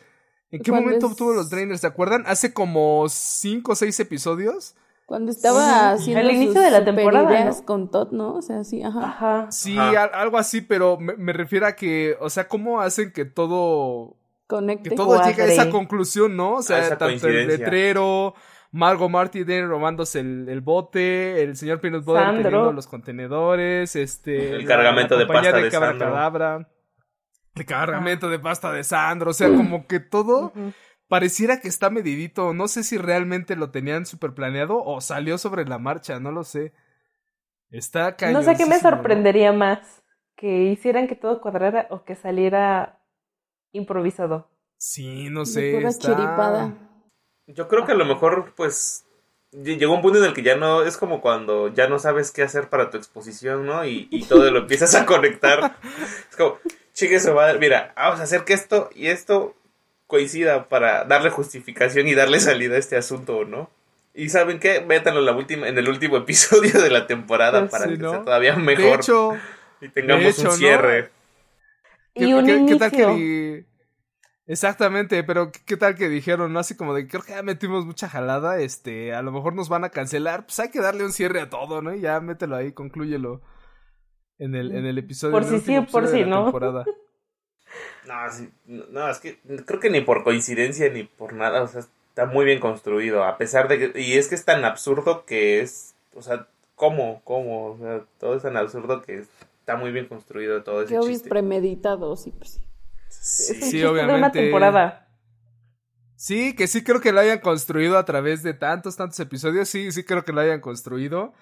[0.52, 1.82] ¿En qué momento es- obtuvo los drainers?
[1.82, 2.24] ¿Se acuerdan?
[2.26, 4.76] Hace como cinco o seis episodios.
[5.10, 7.66] Cuando estaba haciendo Al inicio sus de la temporada, ideas ¿no?
[7.66, 8.36] con Todd, ¿no?
[8.36, 9.06] O sea, sí, ajá.
[9.06, 9.52] Ajá.
[9.52, 10.04] Sí, Ajá.
[10.04, 14.92] algo así, pero me, me refiero a que, o sea, ¿cómo hacen que todo, Conecte.
[14.92, 16.58] que todo llegue a esa conclusión, ¿no?
[16.58, 18.36] O sea, tanto el letrero,
[18.72, 24.58] Margot Martindale robándose el, el bote, el señor Peanut Butter teniendo los contenedores, este...
[24.58, 26.06] El cargamento de compañía pasta de Sandro.
[26.06, 26.70] Cadabra,
[27.56, 30.54] el cargamento de pasta de Sandro, o sea, como que todo.
[31.10, 35.66] Pareciera que está medidito, no sé si realmente lo tenían super planeado o salió sobre
[35.66, 36.72] la marcha, no lo sé.
[37.72, 40.02] Está No sé qué me sorprendería más.
[40.38, 43.02] Que hicieran que todo cuadrara o que saliera
[43.74, 44.50] improvisado.
[44.78, 45.72] Sí, no De sé.
[45.76, 46.74] pura está- chiripada.
[47.48, 49.06] Yo creo que a lo mejor, pues,
[49.52, 52.32] ll- llegó un punto en el que ya no, es como cuando ya no sabes
[52.32, 53.84] qué hacer para tu exposición, ¿no?
[53.86, 55.76] Y, y todo lo empiezas a conectar.
[56.30, 56.58] Es como,
[56.94, 59.56] chique su madre, mira, vamos a hacer que esto y esto
[60.10, 63.70] coincida para darle justificación y darle salida a este asunto, ¿no?
[64.16, 64.82] Y ¿saben qué?
[64.82, 67.98] Métanlo en, la última, en el último episodio de la temporada Pues para sí, que
[68.00, 68.10] ¿no?
[68.10, 69.38] sea todavía mejor De hecho,
[69.82, 70.52] y tengamos de hecho, un ¿no?
[70.54, 71.10] cierre.
[72.16, 73.66] ¿qué, Y un qué- tal que di-
[74.48, 76.60] Exactamente, pero ¿qué, qué tal que dijeron, no?
[76.60, 79.84] Así como de, creo que ya metimos mucha jalada, este, a lo mejor nos van
[79.84, 81.94] a cancelar, pues hay que darle un cierre a todo, ¿no?
[81.94, 83.42] Y ya mételo ahí, conclúyelo
[84.40, 85.34] en el, en el episodio.
[85.34, 86.46] Por si sí, por si no.
[86.46, 86.84] temporada.
[88.08, 91.82] No, sí, no, es que creo que ni por coincidencia ni por nada, o sea,
[91.82, 95.62] está muy bien construido, a pesar de que, y es que es tan absurdo que
[95.62, 97.22] es, o sea, ¿cómo?
[97.24, 97.68] ¿Cómo?
[97.74, 99.20] O sea, todo es tan absurdo que
[99.60, 101.30] está muy bien construido todo ese chiste.
[101.30, 102.60] premeditado, sí, pues.
[103.10, 103.54] Sí.
[103.54, 104.40] Es un Sí, chiste de una obviamente.
[104.42, 105.08] temporada.
[106.16, 109.70] Sí, que sí creo que lo hayan construido a través de tantos, tantos episodios.
[109.70, 111.34] Sí, sí creo que lo hayan construido.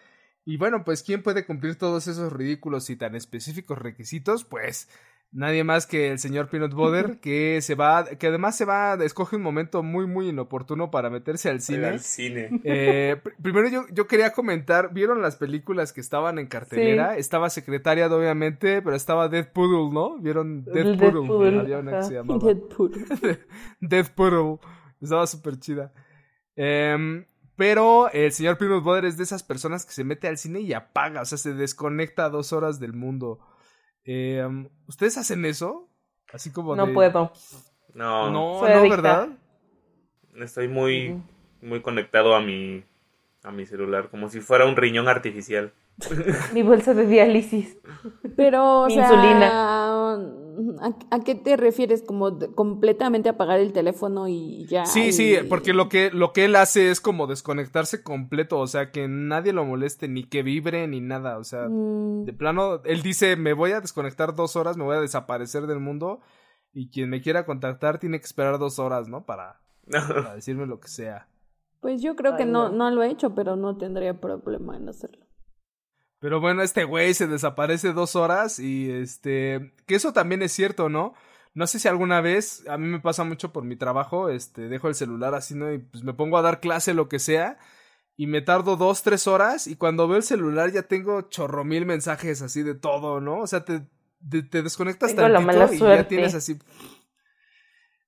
[0.45, 4.45] Y bueno, pues ¿quién puede cumplir todos esos ridículos y tan específicos requisitos?
[4.45, 4.87] Pues
[5.31, 9.35] nadie más que el señor Peanut Butter, que se va, que además se va, escoge
[9.35, 11.85] un momento muy, muy inoportuno para meterse al cine.
[11.87, 12.49] Al cine.
[12.63, 17.17] Eh, pr- primero yo, yo quería comentar, ¿vieron las películas que estaban en cartelera?
[17.17, 20.17] Estaba Secretariat, obviamente, pero estaba Dead Poodle, ¿no?
[20.17, 21.19] ¿Vieron Dead El Poodle?
[21.21, 22.07] Deadpool, Había una que ajá.
[22.07, 22.39] se llamaba.
[22.45, 22.91] Deadpool.
[23.81, 24.59] Death Poodle.
[25.01, 25.93] Estaba súper chida.
[26.55, 30.61] Em, pero el señor Peanut Butter es de esas personas que se mete al cine
[30.61, 33.39] y apaga, o sea, se desconecta dos horas del mundo.
[34.07, 35.87] Em, ¿Ustedes hacen eso?
[36.33, 37.31] Así como No de- puedo.
[37.93, 38.95] No, No, Soy no, adicta.
[38.95, 39.29] ¿verdad?
[40.43, 41.19] estoy muy,
[41.61, 42.83] muy conectado a mi,
[43.43, 45.73] a mi celular, como si fuera un riñón artificial.
[46.53, 47.77] Mi bolsa de diálisis.
[48.35, 50.17] Pero, o Mi sea, insulina.
[50.79, 52.01] ¿A, a qué te refieres?
[52.03, 54.83] ¿Como completamente apagar el teléfono y ya?
[54.85, 58.67] Sí, y- sí, porque lo que, lo que él hace es como desconectarse completo, o
[58.67, 62.81] sea, que nadie lo moleste, ni que vibre, ni nada, o sea, Mm, de plano,
[62.85, 66.21] él dice, me voy a desconectar dos horas, me voy a desaparecer del mundo,
[66.73, 69.25] y quien me quiera contactar tiene que esperar dos horas, ¿no?
[69.25, 69.59] Para,
[69.91, 71.27] para decirme lo que sea.
[71.81, 72.75] Pues yo creo que no, no.
[72.77, 75.26] no lo he hecho, pero no tendría problema en hacerlo.
[76.19, 80.89] Pero bueno, este güey se desaparece dos horas y este, que eso también es cierto,
[80.89, 81.13] ¿no?
[81.53, 84.87] No sé si alguna vez, a mí me pasa mucho por mi trabajo, este, dejo
[84.87, 85.71] el celular así, ¿no?
[85.71, 87.57] Y pues me pongo a dar clase, lo que sea,
[88.15, 91.85] y me tardo dos, tres horas, y cuando veo el celular ya tengo chorro mil
[91.85, 93.39] mensajes así de todo, ¿no?
[93.39, 93.81] O sea, te,
[94.29, 96.57] te, te desconectas Tengo la mala y ya tienes así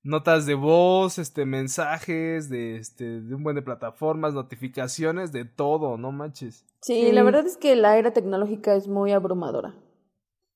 [0.03, 5.97] notas de voz, este, mensajes, de, este, de un buen de plataformas, notificaciones, de todo,
[5.97, 6.65] no manches.
[6.81, 7.11] Sí, Sí.
[7.11, 9.75] la verdad es que la era tecnológica es muy abrumadora.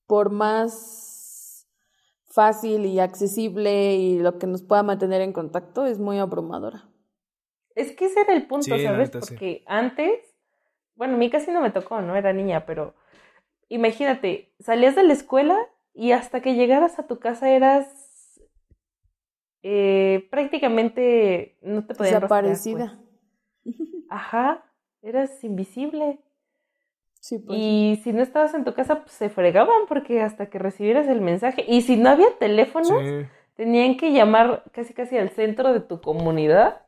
[0.08, 1.68] Por más
[2.28, 6.90] fácil y accesible y lo que nos pueda mantener en contacto, es muy abrumadora.
[7.76, 8.98] Es que ese era el punto, Sí, ¿sabes?
[9.14, 9.34] neta, sí.
[9.34, 10.20] Porque antes,
[10.96, 12.16] bueno, a mí casi no me tocó, ¿no?
[12.16, 12.96] Era niña, pero
[13.70, 15.58] imagínate, salías de la escuela
[15.94, 18.03] y hasta que llegaras a tu casa eras
[19.64, 23.00] eh, prácticamente no te podían rastrear, Desaparecida.
[23.64, 23.76] pues.
[24.10, 24.64] Ajá,
[25.02, 26.20] eras invisible.
[27.20, 27.58] Sí, pues.
[27.58, 31.22] Y si no estabas en tu casa, pues se fregaban porque hasta que recibieras el
[31.22, 31.64] mensaje.
[31.68, 33.26] Y si no había teléfono, Sí.
[33.56, 36.82] tenían que llamar casi casi al centro de tu comunidad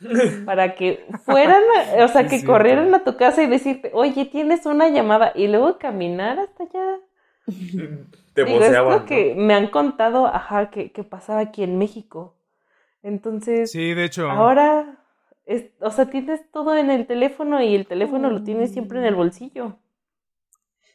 [0.44, 1.62] para que fueran,
[1.98, 5.32] a- o sea, Sí, que corrieran a tu casa y decirte, oye, tienes una llamada
[5.34, 6.98] y luego caminar hasta allá.
[8.34, 12.36] Te Digo, es que me han contado, ajá, que, que pasaba aquí en México.
[13.02, 14.30] Entonces, Sí, de hecho.
[14.30, 14.98] ahora,
[15.46, 19.06] es, o sea, tienes todo en el teléfono y el teléfono lo tienes siempre en
[19.06, 19.76] el bolsillo.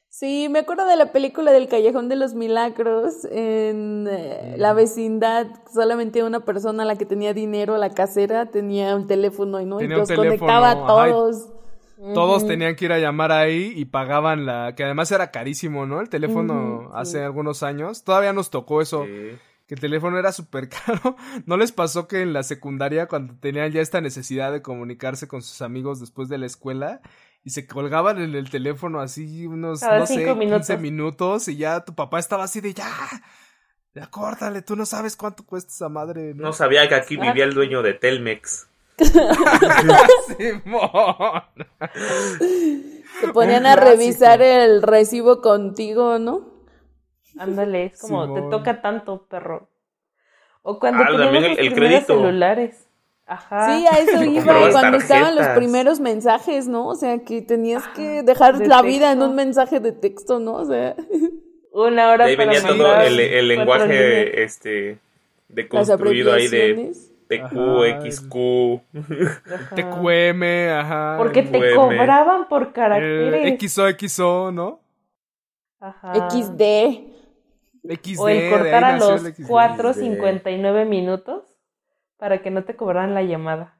[0.07, 3.25] Sí, me acuerdo de la película del Callejón de los Milagros.
[3.29, 9.07] En eh, la vecindad, solamente una persona, la que tenía dinero, la casera, tenía un
[9.07, 11.49] teléfono y no y Tenía los teléfono, conectaba a ajá,
[12.13, 12.45] todos.
[12.47, 14.73] Tenían que ir a llamar ahí y pagaban la.
[14.75, 16.01] que además era carísimo, ¿no?
[16.01, 17.23] El teléfono hace sí.
[17.23, 18.03] algunos años.
[18.03, 19.05] Todavía nos tocó eso.
[19.05, 19.37] Sí.
[19.67, 21.15] Que el teléfono era súper caro.
[21.45, 25.41] ¿No les pasó que en la secundaria, cuando tenían ya esta necesidad de comunicarse con
[25.41, 27.01] sus amigos después de la escuela,
[27.43, 30.79] y se colgaban en el teléfono así unos, Cada no sé, cinco 15 minutos.
[30.81, 32.89] minutos, y ya tu papá estaba así de ya.
[33.93, 36.33] Ya córtale, tú no sabes cuánto cuesta esa madre.
[36.35, 38.67] No sabía que aquí vivía el dueño de Telmex.
[40.37, 41.43] Simón.
[43.21, 46.53] Se ponían a revisar el recibo contigo, ¿no?
[47.37, 48.41] Ándale, es como Simón.
[48.43, 49.69] te toca tanto, perro.
[50.63, 52.15] O cuando Ah, teníamos también el- los el primeros crédito.
[52.25, 52.81] celulares.
[53.27, 53.75] Ajá.
[53.75, 56.87] Sí, a eso iba cuando estaban los primeros mensajes, ¿no?
[56.87, 60.39] O sea, que tenías Ah, que dejar de la vida en un mensaje de texto,
[60.39, 60.53] ¿no?
[60.55, 60.95] O sea,
[61.71, 64.97] Una hora De ahí para venía todo el, el lenguaje este
[65.49, 66.93] deconstruido ahí de
[67.29, 68.21] abreviaciones.
[68.21, 68.37] PQ,
[68.93, 69.01] Ajá.
[69.01, 69.53] XQ.
[69.53, 69.75] Ajá.
[69.75, 70.43] TQM,
[70.79, 71.15] ajá.
[71.17, 71.75] Porque te QM.
[71.75, 73.59] cobraban por caracteres.
[73.59, 74.81] XO, XO, ¿no?
[75.79, 76.13] Ajá.
[76.29, 76.61] XD.
[77.87, 79.43] XD, O el cortar a los el XD.
[79.47, 81.43] 4.59 minutos
[82.17, 83.79] para que no te cobraran la llamada.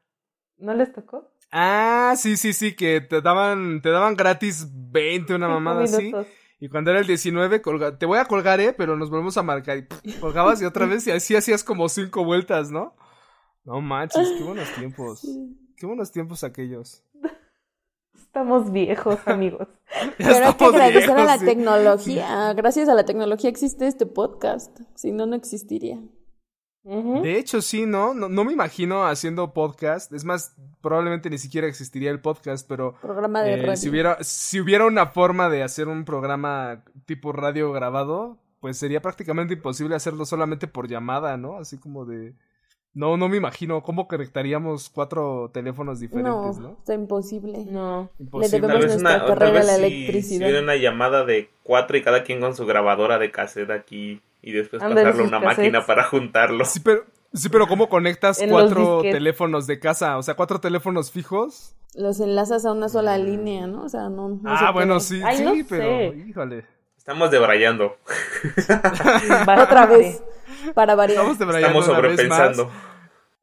[0.58, 1.32] ¿No les tocó?
[1.52, 6.12] Ah, sí, sí, sí, que te daban, te daban gratis 20, una mamada así.
[6.60, 9.44] Y cuando era el 19, colga- te voy a colgar, eh, pero nos volvemos a
[9.44, 9.78] marcar.
[9.78, 12.96] Y pff, colgabas y otra vez, y así hacías como cinco vueltas, ¿no?
[13.65, 15.28] No manches, qué buenos tiempos.
[15.75, 17.04] Qué buenos tiempos aquellos.
[18.15, 19.67] Estamos viejos, amigos.
[20.17, 21.45] Pero hay que agradecer a la sí.
[21.45, 22.54] tecnología.
[22.54, 24.80] Gracias a la tecnología existe este podcast.
[24.93, 25.99] Si no, no existiría.
[26.84, 28.13] De hecho, sí, ¿no?
[28.13, 28.30] ¿no?
[28.30, 30.13] No me imagino haciendo podcast.
[30.13, 33.78] Es más, probablemente ni siquiera existiría el podcast, pero Programa de eh, radio.
[33.78, 39.01] si, hubiera, si hubiera una forma de hacer un programa tipo radio grabado, pues sería
[39.01, 41.58] prácticamente imposible hacerlo solamente por llamada, ¿no?
[41.58, 42.36] Así como de...
[42.96, 46.78] No, no me imagino cómo conectaríamos cuatro teléfonos diferentes, no, ¿no?
[46.80, 47.66] está imposible.
[47.70, 48.10] No.
[48.20, 48.62] Imposible.
[48.62, 50.30] debemos Tal vez una, tal vez la si, electricidad.
[50.40, 54.22] si hubiera una llamada de cuatro y cada quien con su grabadora de cassette aquí
[54.42, 55.58] y después Ándale, pasarlo a una cassettes.
[55.58, 56.64] máquina para juntarlo.
[56.64, 57.04] Sí, pero,
[57.34, 60.18] sí, pero ¿cómo conectas cuatro teléfonos de casa?
[60.18, 61.76] O sea, cuatro teléfonos fijos.
[61.96, 63.84] Los enlazas a una sola línea, ¿no?
[63.84, 64.30] O sea, no.
[64.30, 65.06] no se ah, bueno, puede.
[65.06, 66.24] sí, Ay, sí, no pero sé.
[66.30, 66.66] híjole.
[66.98, 67.98] Estamos debrayando.
[69.64, 70.24] Otra vez.
[70.74, 71.18] Para variar.
[71.20, 72.38] Estamos debrayando Estamos una vez más.
[72.40, 72.72] sobrepensando.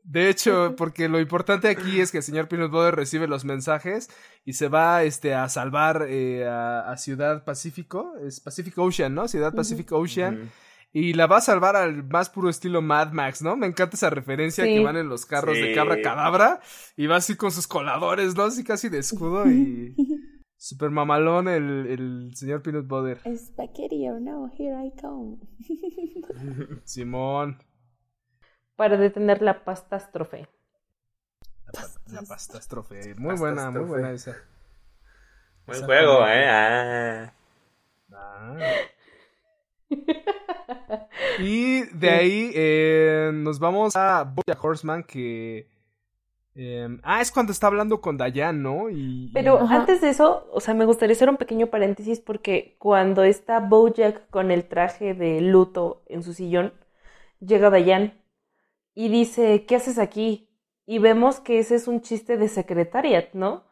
[0.05, 4.11] De hecho, porque lo importante aquí es que el señor Peanut Butter recibe los mensajes
[4.45, 9.29] y se va este, a salvar eh, a, a Ciudad Pacífico, es Pacific Ocean, ¿no?
[9.29, 10.51] Ciudad Pacific Ocean.
[10.95, 13.57] Y la va a salvar al más puro estilo Mad Max, ¿no?
[13.57, 14.75] Me encanta esa referencia Sí.
[14.75, 16.61] que van en los carros de cabra cadabra
[16.99, 18.43] y va así con sus coladores, ¿no?
[18.43, 19.95] Así casi de escudo y
[20.59, 23.21] super mamalón el, el señor Peanut Butter.
[23.21, 25.38] Spaghetti, oh no, here I come.
[26.85, 27.57] Simón.
[28.83, 30.49] Para detener la pastastrofe.
[31.73, 33.14] La, la pastastrofe.
[33.16, 33.38] Muy Pastastrofe.
[33.38, 34.37] buena, muy buena esa.
[35.66, 36.47] Buen juego, eh.
[36.51, 37.33] Ah.
[38.12, 38.88] Ah.
[41.37, 45.68] Y de ahí eh, nos vamos a Bojack Horseman que...
[46.55, 48.90] eh, ah, es cuando está hablando con Dayan, ¿no?
[48.90, 53.25] Y, Pero antes de eso, o sea, me gustaría hacer un pequeño paréntesis porque cuando
[53.25, 56.75] está Bojack con el traje de luto en su sillón,
[57.40, 58.21] llega Dayan
[58.94, 60.48] y dice, ¿qué haces aquí?
[60.87, 63.64] Y vemos que ese es un chiste de Secretariat, ¿no?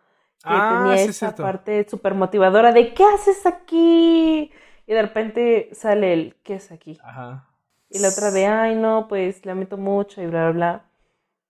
[0.44, 1.42] Que Ah, tenía sí, esa cierto.
[1.42, 4.50] parte súper motivadora de ¿qué haces aquí?
[4.86, 6.98] Y de repente sale el ¿qué es aquí?
[7.02, 7.46] Ajá.
[7.90, 10.90] Y la otra de, ay, no, pues lamento mucho y bla, bla, bla.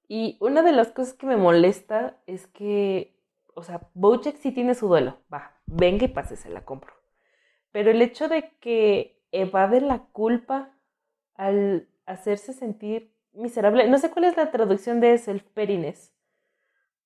[0.08, 3.16] Y una de las cosas que me molesta es que,
[3.54, 5.18] o sea, Bojack sí tiene su duelo.
[5.32, 6.92] Va, venga y pase, se la compro.
[7.72, 10.72] Pero el hecho de que evade la culpa
[11.36, 16.12] al hacerse sentir miserable, no sé cuál es la traducción de self-perines.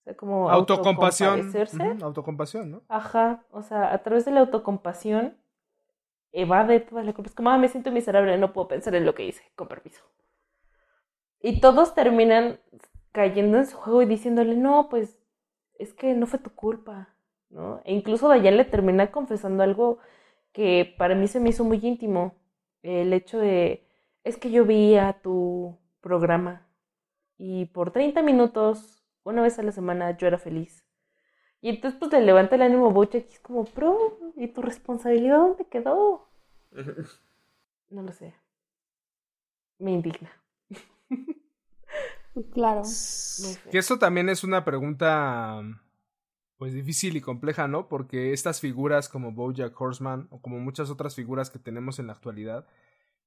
[0.00, 1.30] O sea, como Autocompasión.
[1.40, 1.90] autocompadecerse.
[1.92, 2.82] Ujú, autocompasión, ¿no?
[2.88, 5.36] Ajá, o sea, a través de la autocompasión
[6.32, 7.34] evade todas las culpas.
[7.34, 10.02] Como, ah, me siento miserable, no puedo pensar en lo que hice, con permiso.
[11.40, 12.58] Y todos terminan
[13.12, 15.18] cayendo en su juego y diciéndole, no, pues
[15.78, 17.14] es que no fue tu culpa,
[17.50, 17.80] ¿no?
[17.84, 19.98] E incluso Dayan le termina confesando algo
[20.52, 22.34] que para mí se me hizo muy íntimo.
[22.82, 23.86] El hecho de,
[24.24, 26.68] es que yo vi a tu programa
[27.38, 30.84] y por 30 minutos, una vez a la semana, yo era feliz.
[31.62, 34.60] Y entonces pues le levanta el ánimo a Bojack y es como, bro, ¿y tu
[34.60, 36.28] responsabilidad dónde quedó?
[37.90, 38.34] No lo sé.
[39.78, 40.30] Me indigna.
[42.52, 42.82] Claro.
[43.70, 45.62] Que eso también es una pregunta
[46.56, 47.88] pues difícil y compleja, ¿no?
[47.88, 52.14] Porque estas figuras como Bojack Horseman o como muchas otras figuras que tenemos en la
[52.14, 52.66] actualidad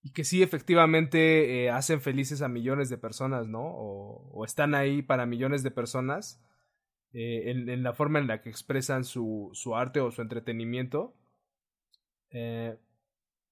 [0.07, 3.59] y que sí efectivamente eh, hacen felices a millones de personas, ¿no?
[3.61, 6.41] O, o están ahí para millones de personas
[7.11, 11.13] eh, en, en, la forma en la que expresan su, su arte o su entretenimiento.
[12.29, 12.77] Eh,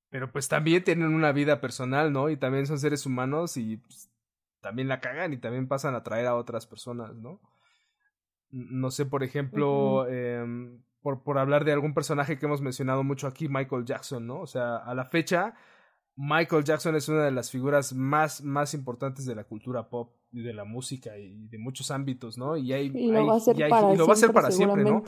[0.10, 2.30] pero pues también tienen una vida personal, ¿no?
[2.30, 4.10] Y también son seres humanos y pues,
[4.62, 7.42] también la cagan y también pasan a traer a otras personas, ¿no?
[8.50, 10.08] No sé, por ejemplo, uh -huh.
[10.10, 14.40] eh, por, por hablar de algún personaje que hemos mencionado mucho aquí, Michael Jackson, ¿no?
[14.40, 15.56] O sea, a la fecha,
[16.16, 20.42] Michael Jackson es una de las figuras más, más importantes de la cultura pop y
[20.42, 22.56] de la música y de muchos ámbitos, ¿no?
[22.56, 24.14] Y, hay, y lo hay, va a hacer y hay, para y lo va a
[24.14, 25.04] hacer siempre, para siempre, ¿no?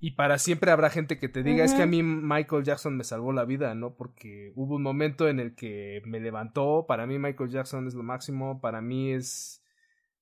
[0.00, 3.04] Y para siempre habrá gente que te diga, es que a mí Michael Jackson me
[3.04, 3.94] salvó la vida, ¿no?
[3.94, 8.02] Porque hubo un momento en el que me levantó, para mí Michael Jackson es lo
[8.02, 9.62] máximo, para mí es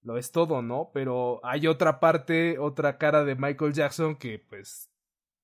[0.03, 0.91] lo es todo, ¿no?
[0.93, 4.91] Pero hay otra parte, otra cara de Michael Jackson que pues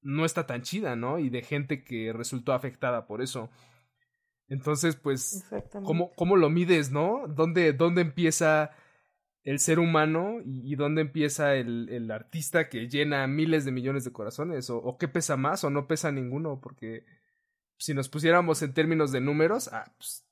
[0.02, 1.18] no está tan chida, ¿no?
[1.18, 3.50] Y de gente que resultó afectada por eso.
[4.48, 5.44] Entonces, pues,
[5.85, 7.26] ¿cómo, ¿cómo lo mides, no?
[7.28, 8.70] ¿Dónde, dónde empieza
[9.42, 14.04] el ser humano y, y dónde empieza el, el, artista que llena miles de millones
[14.04, 14.70] de corazones?
[14.70, 16.61] ¿O, ¿O, qué pesa más o no pesa ninguno?
[16.61, 17.04] Porque
[17.76, 20.24] si nos pusiéramos en términos de números, ah, pues,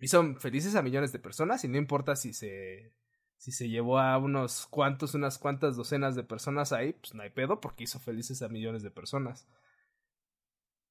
[0.00, 2.92] hizo felices a millones de personas y no importa si se
[3.38, 7.30] si se llevó a unos cuantos, unas cuantas docenas de personas ahí, pues no hay
[7.30, 9.46] pedo porque hizo felices a millones de personas.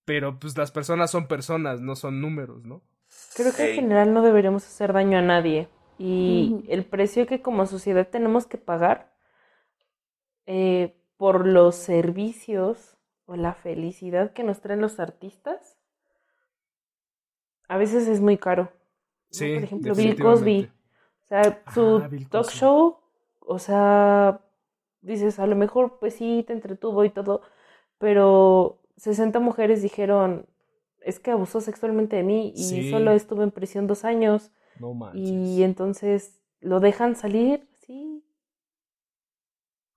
[0.06, 2.82] Pero pues las personas son personas, no son números, ¿no?
[3.36, 5.68] Creo que en general no deberíamos hacer daño a nadie.
[5.98, 9.14] Y el precio que como sociedad tenemos que pagar
[10.46, 15.78] eh, por los servicios o la felicidad que nos traen los artistas,
[17.68, 18.72] a veces es muy caro.
[19.30, 20.72] Sí, Por ejemplo, Bill Cosby.
[21.26, 22.60] O sea, su Ah, Bill talk Cosby.
[22.60, 22.98] show,
[23.40, 24.42] o sea,
[25.02, 27.42] dices, a lo mejor pues sí, te entretuvo y todo,
[27.98, 30.46] pero 60 mujeres dijeron,
[31.02, 32.90] es que abusó sexualmente de mí y Sí.
[32.92, 35.22] solo estuve en prisión dos años No manches.
[35.22, 38.24] y entonces lo dejan salir, sí,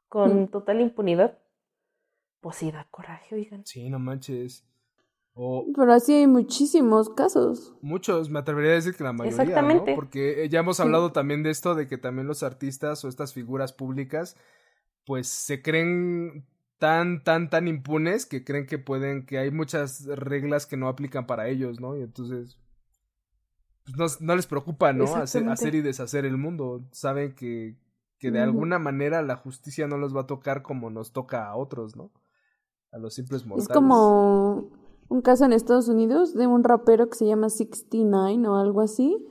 [0.09, 0.49] con Mm.
[0.49, 1.39] total impunidad.
[2.41, 3.65] Pues sí, da coraje, oigan.
[3.67, 4.65] Sí, no manches.
[5.35, 7.75] O Pero así hay muchísimos casos.
[7.81, 9.91] muchos, me atrevería a decir que la mayoría, Exactamente.
[9.93, 9.95] ¿no?
[9.97, 13.33] Porque eh, ya hemos hablado también de esto, de que también los artistas o estas
[13.33, 14.37] figuras públicas,
[15.05, 16.45] pues se creen
[16.79, 21.27] tan, tan, tan impunes que creen que pueden, que hay muchas reglas que no aplican
[21.27, 21.97] para ellos, ¿no?
[21.97, 22.59] Y entonces,
[23.85, 25.05] pues no, no les preocupa, ¿no?
[25.17, 26.85] Hacer, hacer y deshacer el mundo.
[26.93, 27.77] Saben que,
[28.19, 31.57] que de alguna manera la justicia no los va a tocar como nos toca a
[31.57, 32.13] otros, ¿no?
[32.93, 33.69] A los simples mortales.
[33.71, 34.71] Es como
[35.09, 39.25] un caso en Estados Unidos de un rapero que se llama 69 o algo así,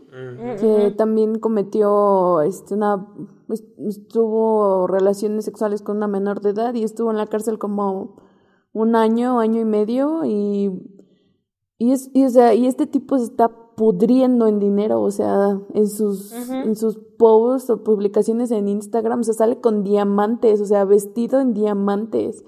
[0.60, 3.08] que también cometió este, una
[3.88, 8.16] estuvo relaciones sexuales con una menor de edad y estuvo en la cárcel como
[8.74, 10.72] un año, año y medio y
[11.80, 15.60] y es y, o sea, y este tipo se está pudriendo en dinero, o sea,
[15.76, 20.66] en sus en sus posts o publicaciones en Instagram, o sea, sale con diamantes, o
[20.66, 22.44] sea, vestido en diamantes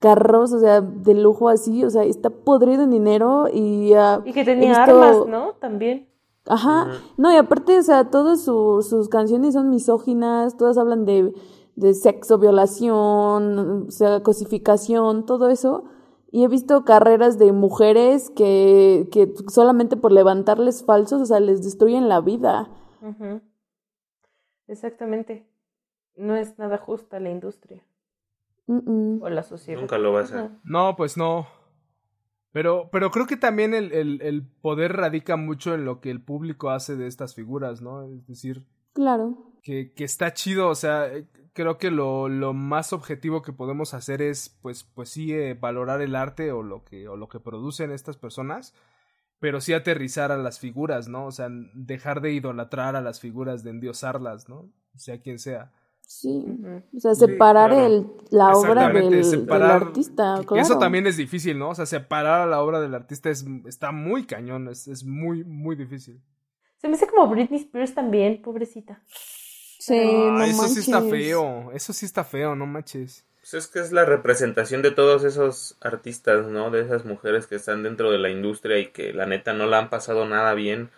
[0.00, 3.92] carros, o sea, de lujo así, o sea, está podrido en dinero y...
[4.24, 5.52] y que tenía armas, ¿no?
[5.60, 6.08] También.
[6.46, 11.32] Ajá, no, y aparte, o sea, todas sus canciones son misóginas, todas hablan de,
[11.76, 15.84] de sexo, violación, o sea, cosificación, todo eso.
[16.32, 21.62] Y he visto carreras de mujeres que, que solamente por levantarles falsos, o sea, les
[21.62, 22.70] destruyen la vida.
[24.66, 25.46] Exactamente.
[26.16, 27.82] No es nada justa la industria.
[29.20, 29.80] O la sociedad.
[29.80, 30.50] Nunca lo va a hacer.
[30.62, 31.48] No, pues no.
[32.52, 36.22] Pero, pero creo que también el, el, el, poder radica mucho en lo que el
[36.22, 38.04] público hace de estas figuras, ¿no?
[38.04, 38.66] Es decir.
[38.92, 39.52] Claro.
[39.62, 41.08] Que, que está chido, o sea,
[41.52, 46.00] creo que lo, lo más objetivo que podemos hacer es, pues, pues sí, eh, valorar
[46.00, 48.74] el arte o lo que, o lo que producen estas personas,
[49.38, 51.26] pero sí aterrizar a las figuras, ¿no?
[51.26, 54.70] O sea, dejar de idolatrar a las figuras, de endiosarlas, ¿no?
[54.96, 55.72] Sea quien sea.
[56.10, 56.44] Sí,
[56.92, 60.42] o sea, separar el, la obra del, separar, artista.
[60.44, 60.60] Claro.
[60.60, 61.68] Eso también es difícil, ¿no?
[61.68, 65.44] O sea, separar a la obra del artista es, está muy cañón, es, es muy,
[65.44, 66.20] muy difícil.
[66.78, 69.00] Se me hace como Britney Spears también, pobrecita.
[69.78, 70.84] Sí, ah, no eso manches.
[70.84, 73.24] sí está feo, eso sí está feo, no manches.
[73.38, 76.72] Pues es que es la representación de todos esos artistas, ¿no?
[76.72, 79.78] De esas mujeres que están dentro de la industria y que la neta no la
[79.78, 80.90] han pasado nada bien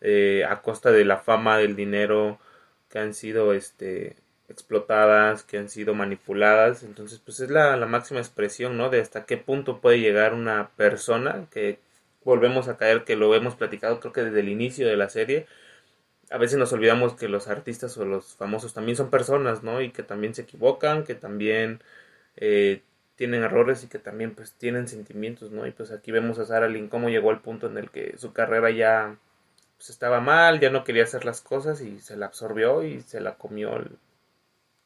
[0.00, 2.38] eh, a costa de la fama, del dinero,
[2.88, 4.14] que han sido, este,
[4.50, 6.82] explotadas, que han sido manipuladas.
[6.82, 8.90] Entonces, pues es la, la, máxima expresión, ¿no?
[8.90, 11.78] De hasta qué punto puede llegar una persona, que
[12.24, 15.46] volvemos a caer, que lo hemos platicado creo que desde el inicio de la serie.
[16.30, 19.80] A veces nos olvidamos que los artistas o los famosos también son personas, ¿no?
[19.80, 21.82] Y que también se equivocan, que también
[22.36, 22.82] eh,
[23.16, 25.66] tienen errores y que también pues tienen sentimientos, ¿no?
[25.66, 28.32] Y pues aquí vemos a Sarah Lynn cómo llegó al punto en el que su
[28.32, 29.16] carrera ya
[29.76, 33.20] pues, estaba mal, ya no quería hacer las cosas y se la absorbió y se
[33.20, 33.98] la comió el,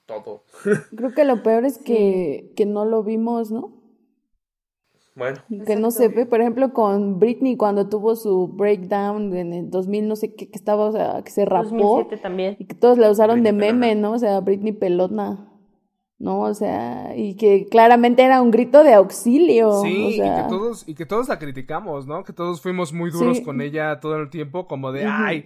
[0.06, 0.44] todo.
[0.96, 3.72] Creo que lo peor es que, que no lo vimos, ¿no?
[5.14, 5.38] Bueno.
[5.48, 5.80] Que Exacto.
[5.80, 10.16] no se ve, por ejemplo, con Britney cuando tuvo su breakdown en el 2000, no
[10.16, 11.68] sé qué, que estaba, o sea, que se rapó.
[11.98, 12.56] 2007 también.
[12.58, 14.08] Y que todos la usaron Britney de meme, pelona.
[14.08, 14.14] ¿no?
[14.14, 15.50] O sea, Britney pelona.
[16.18, 16.40] ¿no?
[16.40, 19.82] O sea, y que claramente era un grito de auxilio.
[19.82, 20.38] Sí, o sea...
[20.38, 22.24] y, que todos, y que todos la criticamos, ¿no?
[22.24, 23.44] Que todos fuimos muy duros sí.
[23.44, 25.24] con ella todo el tiempo, como de, uh -huh.
[25.26, 25.44] ay,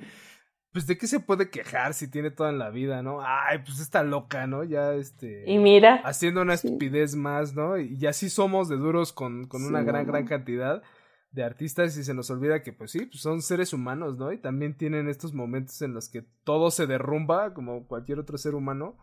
[0.79, 3.19] pues de qué se puede quejar si tiene toda en la vida, ¿no?
[3.21, 4.63] Ay, pues está loca, ¿no?
[4.63, 5.43] Ya este.
[5.45, 5.97] Y mira.
[6.05, 7.17] Haciendo una estupidez sí.
[7.17, 7.79] más, ¿no?
[7.79, 10.85] Y así somos de duros con, con una gran, gran cantidad
[11.33, 14.31] de artistas y se nos olvida que, pues sí, pues son seres humanos, ¿no?
[14.31, 18.55] Y también tienen estos momentos en los que todo se derrumba, como cualquier otro ser
[18.55, 18.97] humano.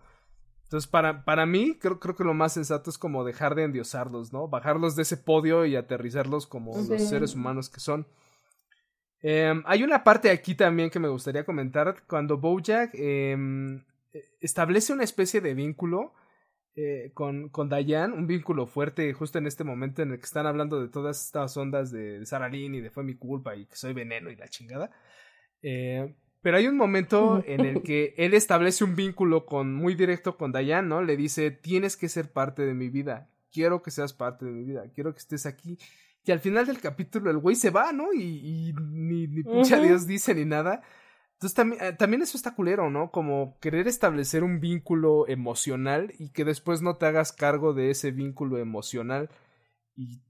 [0.64, 4.32] Entonces, para, para mí, creo, creo que lo más sensato es como dejar de endiosarlos,
[4.32, 4.48] ¿no?
[4.48, 6.88] Bajarlos de ese podio y aterrizarlos como sí.
[6.90, 8.08] los seres humanos que son.
[9.28, 12.04] Eh, hay una parte aquí también que me gustaría comentar.
[12.08, 13.36] Cuando Bojack eh,
[14.40, 16.14] establece una especie de vínculo
[16.76, 20.46] eh, con, con Diane, un vínculo fuerte justo en este momento en el que están
[20.46, 23.76] hablando de todas estas ondas de Sarah Lynn y de fue mi culpa y que
[23.76, 24.92] soy veneno y la chingada.
[25.64, 30.38] Eh, pero hay un momento en el que él establece un vínculo con, muy directo
[30.38, 31.02] con Diane, ¿no?
[31.02, 33.28] Le dice, tienes que ser parte de mi vida.
[33.52, 34.84] Quiero que seas parte de mi vida.
[34.94, 35.80] Quiero que estés aquí
[36.26, 38.12] que al final del capítulo el güey se va, ¿no?
[38.14, 39.88] Y, y ni, ni pinche uh -huh.
[39.88, 40.82] Dios dice ni nada.
[41.34, 43.12] Entonces también, eh, también eso está culero, ¿no?
[43.12, 48.12] Como querer establecer un vínculo emocional y que después no te hagas cargo de ese
[48.12, 49.30] vínculo emocional
[49.96, 50.22] y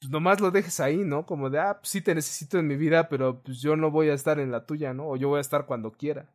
[0.00, 1.24] pues nomás lo dejes ahí, ¿no?
[1.24, 4.08] Como de, ah, pues sí te necesito en mi vida, pero pues yo no voy
[4.10, 5.08] a estar en la tuya, ¿no?
[5.08, 6.30] O yo voy a estar cuando quiera.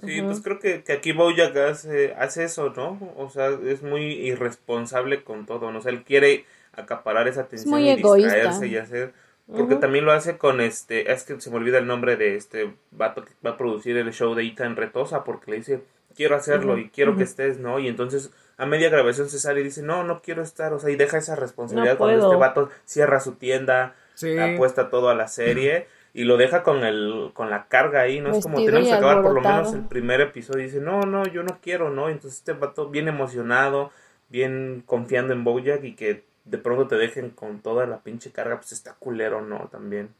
[0.00, 0.26] Sí, uh -huh.
[0.26, 2.98] pues creo que, que aquí Bojack hace, hace eso, ¿no?
[3.16, 5.78] O sea, es muy irresponsable con todo, ¿no?
[5.78, 6.44] O sea, él quiere
[6.78, 8.34] acaparar esa atención y egoísta.
[8.34, 9.12] distraerse y hacer
[9.46, 9.80] porque uh -huh.
[9.80, 13.24] también lo hace con este es que se me olvida el nombre de este vato
[13.24, 15.82] que va a producir el show de Ita en Retosa porque le dice
[16.14, 16.86] quiero hacerlo uh -huh.
[16.86, 17.18] y quiero uh -huh.
[17.18, 20.42] que estés no y entonces a media grabación se sale y dice no no quiero
[20.42, 24.38] estar o sea y deja esa responsabilidad no cuando este vato cierra su tienda sí.
[24.38, 28.30] apuesta todo a la serie y lo deja con el con la carga ahí no
[28.32, 31.02] Vestido es como tenemos que acabar por lo menos el primer episodio y dice no
[31.02, 33.92] no yo no quiero no entonces este vato bien emocionado
[34.28, 38.56] bien confiando en Bojack y que de pronto te dejen con toda la pinche carga,
[38.56, 39.68] pues está culero, ¿no?
[39.70, 40.14] También.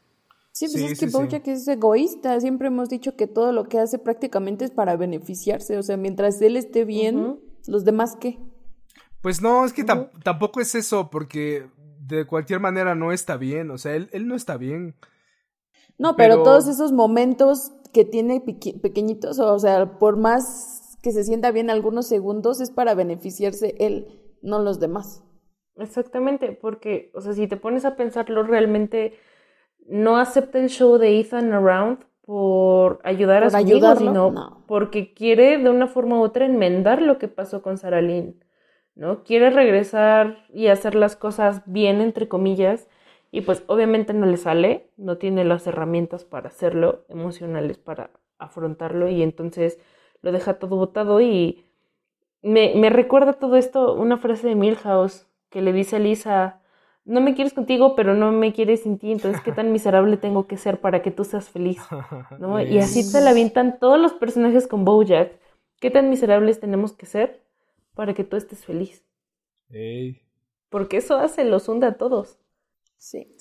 [0.51, 1.51] Sí, pues sí, es que Bojack sí.
[1.51, 2.39] es egoísta.
[2.41, 5.77] Siempre hemos dicho que todo lo que hace prácticamente es para beneficiarse.
[5.77, 7.39] O sea, mientras él esté bien, uh -huh.
[7.67, 8.37] ¿los demás qué?
[9.21, 10.09] Pues no, es que uh -huh.
[10.23, 11.67] tampoco es eso, porque
[12.05, 14.95] de cualquier manera no está bien, o sea, él, él no está bien.
[15.97, 21.11] No, pero, Pero- todos esos momentos que tiene peque- pequeñitos, o sea, por más que
[21.11, 24.07] se sienta bien algunos segundos, es para beneficiarse él,
[24.41, 25.23] no los demás.
[25.79, 29.17] Exactamente, porque, o sea, si te pones a pensarlo, realmente
[29.87, 33.97] no acepta el show de Ethan Around por ayudar a ¿Por su amigo, ayudarlo?
[33.97, 34.63] sino No.
[34.67, 38.43] porque quiere de una forma u otra enmendar lo que pasó con Sarah Lynn,
[38.95, 39.23] ¿no?
[39.23, 42.87] Quiere regresar y hacer las cosas bien, entre comillas,
[43.31, 49.09] y pues obviamente no le sale, no tiene las herramientas para hacerlo, emocionales para afrontarlo,
[49.09, 49.79] y entonces
[50.21, 51.65] lo deja todo botado y
[52.41, 56.61] me, me recuerda todo esto una frase de Milhouse que le dice a Lisa,
[57.05, 60.47] no me quieres contigo, pero no me quieres sin ti, entonces qué tan miserable tengo
[60.47, 61.81] que ser para que tú seas feliz,
[62.39, 62.61] ¿no?
[62.61, 65.31] Y así te la avientan todos los personajes con Bojack,
[65.79, 67.41] qué tan miserables tenemos que ser
[67.95, 69.03] para que tú estés feliz,
[69.69, 70.21] Ey.
[70.69, 72.37] porque eso hace, los hunde a todos.
[72.97, 73.31] Sí.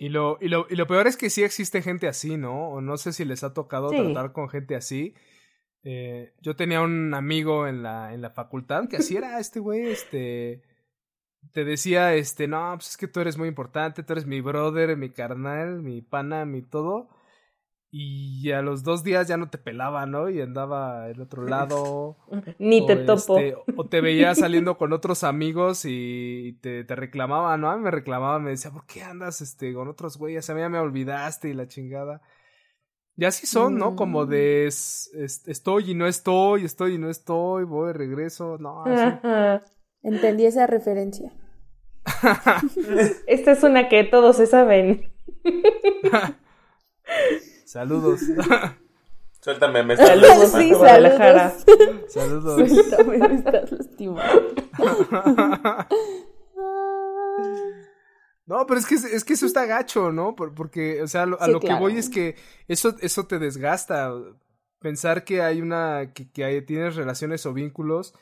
[0.00, 2.70] Y lo, y, lo, y lo peor es que sí existe gente así, ¿no?
[2.70, 3.96] O no sé si les ha tocado Sí.
[3.96, 5.14] tratar con gente así.
[5.84, 9.86] Eh, yo tenía un amigo en la, en la facultad que así era este güey,
[9.86, 10.62] este...
[11.52, 14.96] Te decía, este, no, pues es que tú eres muy importante, tú eres mi brother,
[14.96, 17.08] mi carnal, mi pana, mi todo.
[17.90, 20.28] Y a los dos días ya no te pelaba, ¿no?
[20.30, 22.18] Y andaba en otro lado.
[22.58, 23.38] Ni o, te topo.
[23.38, 27.70] este, o te veía saliendo con otros amigos y te, te reclamaba, ¿no?
[27.70, 30.48] A mí me reclamaba, me decía, ¿por qué andas este, con otros güeyes?
[30.50, 32.22] A mí ya me olvidaste y la chingada.
[33.16, 33.96] Y así son, ¿no?
[33.96, 38.86] Como de es- es- estoy y no estoy, estoy y no estoy, voy, regreso, no,
[38.86, 39.20] así.
[40.06, 41.32] Entendí esa referencia.
[43.26, 45.12] Esta es una que todos se saben.
[47.64, 48.20] Saludos.
[49.40, 51.54] Suéltame, me Saludos Sí, a Guadalajara.
[52.08, 52.90] Saludos.
[52.96, 54.54] También me estás lastimando.
[58.46, 60.36] No, pero es que, es que eso está gacho, ¿no?
[60.36, 62.36] Por- porque, o sea, lo- a Sí, lo que voy es que
[62.68, 64.12] eso, eso te desgasta.
[64.78, 68.14] Pensar que hay una, que, que hay- tienes relaciones o vínculos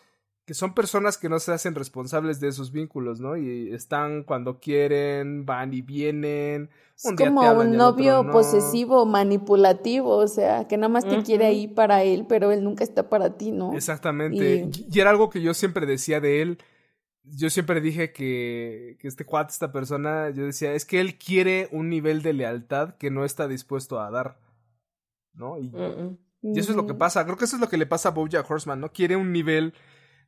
[0.45, 3.37] que son personas que no se hacen responsables de esos vínculos, ¿no?
[3.37, 6.69] Y están cuando quieren, van y vienen.
[6.97, 8.31] Es Un día te como hablan un otro novio no.
[8.33, 12.85] posesivo, manipulativo, o sea, que nada más te quiere ahí para él, pero él nunca
[12.85, 13.73] está para ti, ¿no?
[13.75, 14.69] Exactamente.
[14.71, 15.01] Y- Y...
[15.01, 16.59] era algo que yo siempre decía de él.
[17.27, 21.71] Yo siempre dije que, que este cuate, esta persona, yo decía, es que él quiere
[21.73, 24.39] un nivel de lealtad que no está dispuesto a dar.
[25.33, 25.59] ¿No?
[25.59, 25.73] Y,
[26.43, 27.25] y eso es lo que pasa.
[27.25, 28.93] Creo que eso es lo que le pasa a Bojack Horseman, ¿no?
[28.93, 29.73] Quiere un nivel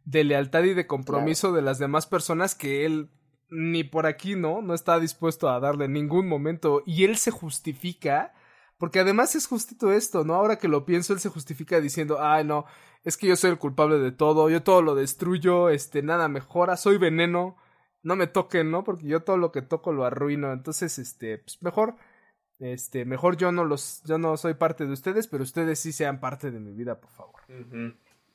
[0.07, 3.11] de lealtad y de compromiso de las demás personas que él
[3.51, 4.63] ni por aquí, ¿no?
[4.63, 6.83] No está dispuesto a darle en ningún momento.
[6.87, 8.33] Y él se justifica,
[8.79, 10.35] porque además es justito esto, ¿no?
[10.35, 12.67] Ahora que lo pienso, él se justifica diciendo, ay, no,
[13.05, 16.77] es que yo soy el culpable de todo, yo todo lo destruyo, este, nada mejora,
[16.77, 17.57] soy veneno,
[18.03, 18.85] no me toquen, ¿no?
[18.85, 20.53] Porque yo todo lo que toco lo arruino.
[20.53, 21.97] Entonces, este, pues mejor,
[22.61, 26.21] este, mejor yo no los, yo no soy parte de ustedes, pero ustedes sí sean
[26.21, 27.41] parte de mi vida, por favor.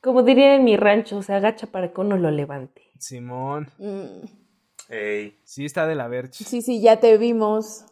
[0.02, 2.82] Como diría en mi rancho, se agacha para que uno lo levante.
[2.98, 4.26] Simón, Mm,
[4.88, 5.38] Ey.
[5.44, 6.44] sí está de la verge.
[6.44, 7.84] Sí, sí, ya te vimos.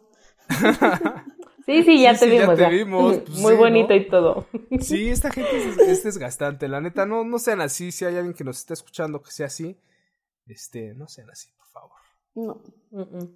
[1.63, 2.57] Sí, sí, ya Sí, te sí, ya vimos.
[2.57, 3.95] te vimos, pues Muy sí, bonito ¿no?
[3.95, 4.47] y todo.
[4.81, 6.67] Sí, esta gente es, es desgastante.
[6.67, 7.91] La neta, no, no sean así.
[7.91, 9.77] Si hay alguien que nos está escuchando que sea así,
[10.47, 11.97] este, no sean así, por favor.
[12.33, 12.61] No.
[12.89, 13.35] Mm, mm.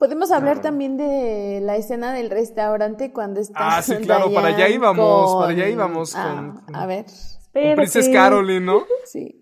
[0.00, 3.76] Podemos hablar también de la escena del restaurante cuando está.
[3.76, 7.04] Ah, sí, claro, para allá íbamos, con- para allá íbamos Ah, con- con- A ver,
[7.52, 7.76] Con.
[7.76, 8.82] Princess Caroline, ¿no?
[9.04, 9.40] sí.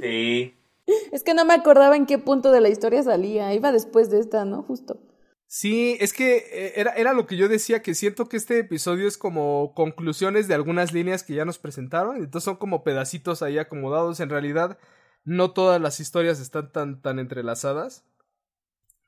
[0.00, 0.54] Sí.
[1.12, 3.52] Es que no me acordaba en qué punto de la historia salía.
[3.52, 4.62] Iba después de esta, ¿no?
[4.62, 4.98] Justo.
[5.46, 9.06] Sí, es que eh, era, era lo que yo decía, que siento que este episodio
[9.08, 13.58] es como conclusiones de algunas líneas que ya nos presentaron, entonces son como pedacitos ahí
[13.58, 14.78] acomodados, en realidad
[15.24, 18.04] no todas las historias están tan, tan entrelazadas,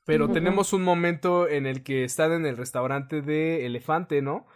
[0.04, 4.46] pero tenemos un momento en el que están en el restaurante de Elefante, ¿no?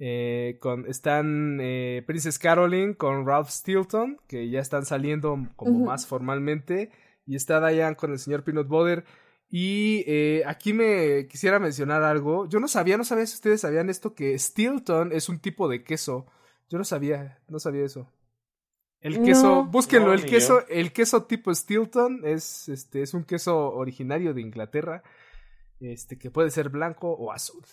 [0.00, 6.06] Eh, con, están eh, Princess Caroline con Ralph Stilton, que ya están saliendo como más
[6.06, 6.90] formalmente,
[7.26, 9.04] y está Diane con el señor Peanut Butter.
[9.50, 12.48] Y eh, aquí me quisiera mencionar algo.
[12.48, 15.82] Yo no sabía, no sabía si ustedes sabían esto, que Stilton es un tipo de
[15.82, 16.26] queso.
[16.68, 18.12] Yo no sabía, no sabía eso.
[19.00, 19.64] El queso, No.
[19.66, 24.40] búsquenlo, No, el queso, el queso tipo Stilton es, este, es un queso originario de
[24.40, 25.02] Inglaterra,
[25.80, 27.64] este, que puede ser blanco o azul.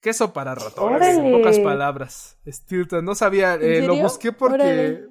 [0.00, 2.38] Queso para ratones, en pocas palabras.
[2.46, 5.08] Stilton, no sabía, ¿En eh, lo busqué porque, Órale.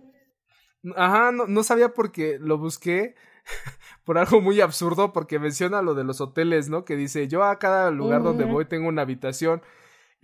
[0.96, 3.16] ajá, no, no sabía porque lo busqué
[4.06, 6.86] por algo muy absurdo, porque menciona lo de los hoteles, ¿no?
[6.86, 9.64] Que dice, yo a cada lugar donde voy tengo una habitación.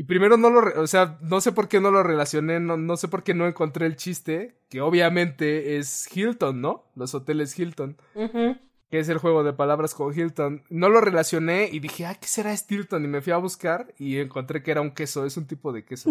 [0.01, 2.97] Y primero no lo, o sea, no sé por qué no lo relacioné, no, no
[2.97, 6.85] sé por qué no encontré el chiste, que obviamente es Hilton, ¿no?
[6.95, 7.97] Los hoteles Hilton.
[8.15, 10.63] Que es el juego de palabras con Hilton.
[10.71, 13.05] No lo relacioné y dije, ah, ¿qué será Stilton?
[13.05, 15.85] Y me fui a buscar y encontré que era un queso, es un tipo de
[15.85, 16.09] queso.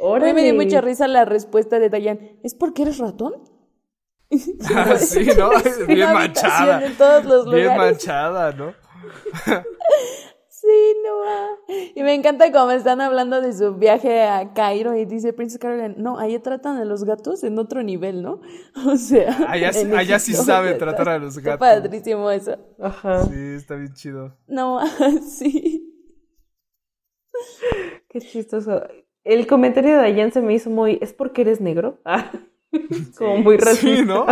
[0.00, 2.18] Hoy me dio mucha risa la respuesta de Dayan.
[2.42, 3.34] ¿Es porque eres ratón?
[4.74, 5.50] ah, sí, ¿no?
[5.86, 6.84] Bien manchada.
[6.84, 7.92] En todos los Bien lugares.
[7.92, 8.74] manchada, ¿no?
[10.66, 11.74] Sí, no.
[11.94, 15.94] Y me encanta cómo están hablando de su viaje a Cairo y dice Princess Caroline,
[15.98, 18.40] no, ahí tratan a los gatos en otro nivel, ¿no?
[18.86, 21.60] O sea, Allá, sí- allá sabe tratar a los está gatos.
[21.68, 22.56] padrísimo eso.
[22.80, 23.24] Ajá.
[23.26, 24.36] Sí, está bien chido.
[24.46, 24.80] No,
[25.28, 25.90] sí.
[28.08, 28.82] Qué chistoso.
[29.22, 30.98] El comentario de Dayan se me hizo muy.
[31.02, 32.00] ¿Es porque eres negro?
[32.06, 32.30] Ah,
[33.18, 33.86] Como muy racista.
[33.86, 34.26] Sí, ¿no?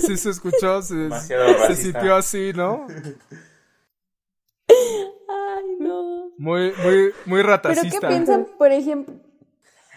[0.00, 2.86] Sí se escuchó, se, se sintió así, ¿no?
[5.32, 6.30] Ay, no.
[6.38, 8.00] Muy, muy, muy Pero ratacista.
[8.00, 9.14] ¿qué piensan, por ejemplo?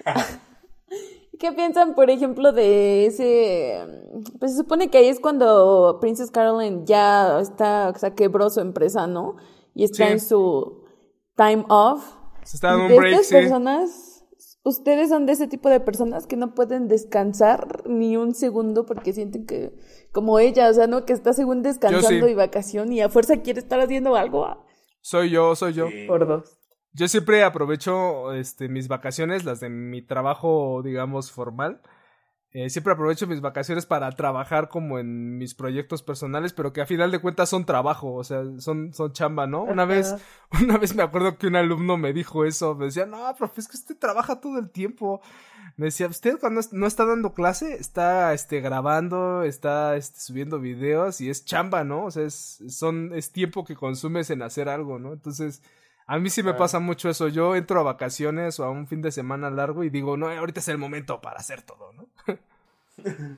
[1.39, 3.81] ¿Qué piensan, por ejemplo, de ese...
[4.39, 8.61] Pues se supone que ahí es cuando Princess Caroline ya está, o sea, quebró su
[8.61, 9.36] empresa, ¿no?
[9.73, 10.13] Y está Sí.
[10.13, 10.86] en su
[11.36, 12.05] time off.
[12.43, 13.33] Se está de un break, estas sí.
[13.33, 14.25] personas,
[14.63, 19.11] ustedes son de ese tipo de personas que no pueden descansar ni un segundo porque
[19.11, 19.73] sienten que,
[20.13, 21.05] como ella, o sea, ¿no?
[21.05, 22.31] Que está según descansando sí.
[22.31, 24.64] y vacación y a fuerza quiere estar haciendo algo.
[25.05, 25.87] Soy yo, soy yo.
[25.87, 26.05] Sí.
[26.07, 26.57] Por dos.
[26.93, 31.79] Yo siempre aprovecho este, mis vacaciones, las de mi trabajo, digamos, formal.
[32.57, 36.85] Eh, siempre aprovecho mis vacaciones para trabajar como en mis proyectos personales, pero que a
[36.85, 39.63] final de cuentas son trabajo, o sea, son, son chamba, ¿no?
[39.63, 40.15] Una vez,
[40.63, 43.67] una vez me acuerdo que un alumno me dijo eso, me decía, no, profe, es
[43.67, 45.19] que usted trabaja todo el tiempo.
[45.75, 51.19] Me decía, usted cuando no está dando clase, está este, grabando, está este, subiendo videos
[51.19, 52.05] y es chamba, ¿no?
[52.05, 55.11] O sea, es, son, es tiempo que consumes en hacer algo, ¿no?
[55.11, 55.61] Entonces,
[56.07, 56.57] a mí sí me Claro.
[56.59, 57.27] pasa mucho eso.
[57.27, 60.59] Yo entro a vacaciones o a un fin de semana largo y digo, no, ahorita
[60.59, 62.07] es el momento para hacer todo, ¿no?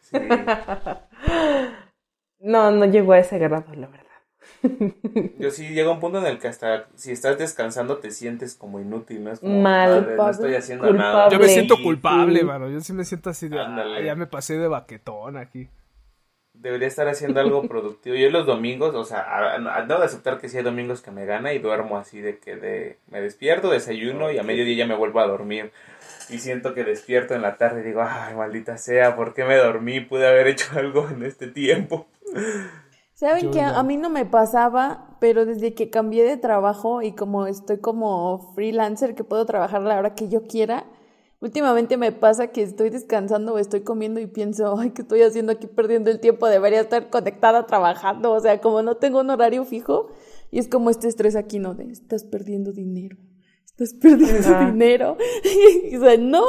[0.00, 0.16] Sí.
[2.44, 4.02] No, no llegó a ese grado, la verdad.
[5.38, 8.80] Yo sí llega un punto en el que hasta si estás descansando te sientes como
[8.80, 9.30] inútil, ¿no?
[9.30, 10.14] Es como, Mal.
[10.16, 11.12] no estoy haciendo Culpable.
[11.12, 11.28] nada.
[11.30, 11.82] Yo me Sí, siento sí.
[11.84, 12.68] culpable, mano.
[12.68, 13.60] Yo sí me siento así de.
[13.60, 15.68] "Ah, ya me pasé de baquetón aquí.
[16.62, 18.14] Debería estar haciendo algo productivo.
[18.14, 21.52] Yo los domingos, o sea, debo de aceptar que sí hay domingos que me gana
[21.52, 25.20] y duermo así de que de, me despierto, desayuno y a mediodía ya me vuelvo
[25.20, 25.72] a dormir.
[26.30, 29.56] Y siento que despierto en la tarde y digo, ay, maldita sea, ¿por qué me
[29.56, 30.00] dormí?
[30.00, 32.06] Pude haber hecho algo en este tiempo.
[33.14, 33.76] ¿Saben que no.
[33.76, 38.52] a mí no me pasaba, pero desde que cambié de trabajo y como estoy como
[38.54, 40.86] freelancer que puedo trabajar a la hora que yo quiera,
[41.42, 45.52] últimamente me pasa que estoy descansando o estoy comiendo y pienso, ay, ¿qué estoy haciendo
[45.52, 46.46] aquí perdiendo el tiempo?
[46.46, 50.08] Debería estar conectada trabajando, o sea, como no tengo un horario fijo
[50.50, 51.74] y es como este estrés aquí, ¿no?
[51.74, 53.18] De, estás perdiendo dinero.
[53.66, 54.70] Estás perdiendo Ajá.
[54.70, 55.16] dinero.
[55.84, 56.44] Y, o sea, no,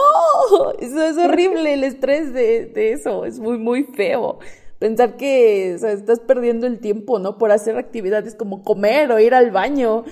[0.80, 4.40] eso es horrible, el estrés de, de eso, es muy, muy feo
[4.80, 7.38] pensar que o sea, estás perdiendo el tiempo, ¿no?
[7.38, 10.04] Por hacer actividades como comer o ir al baño.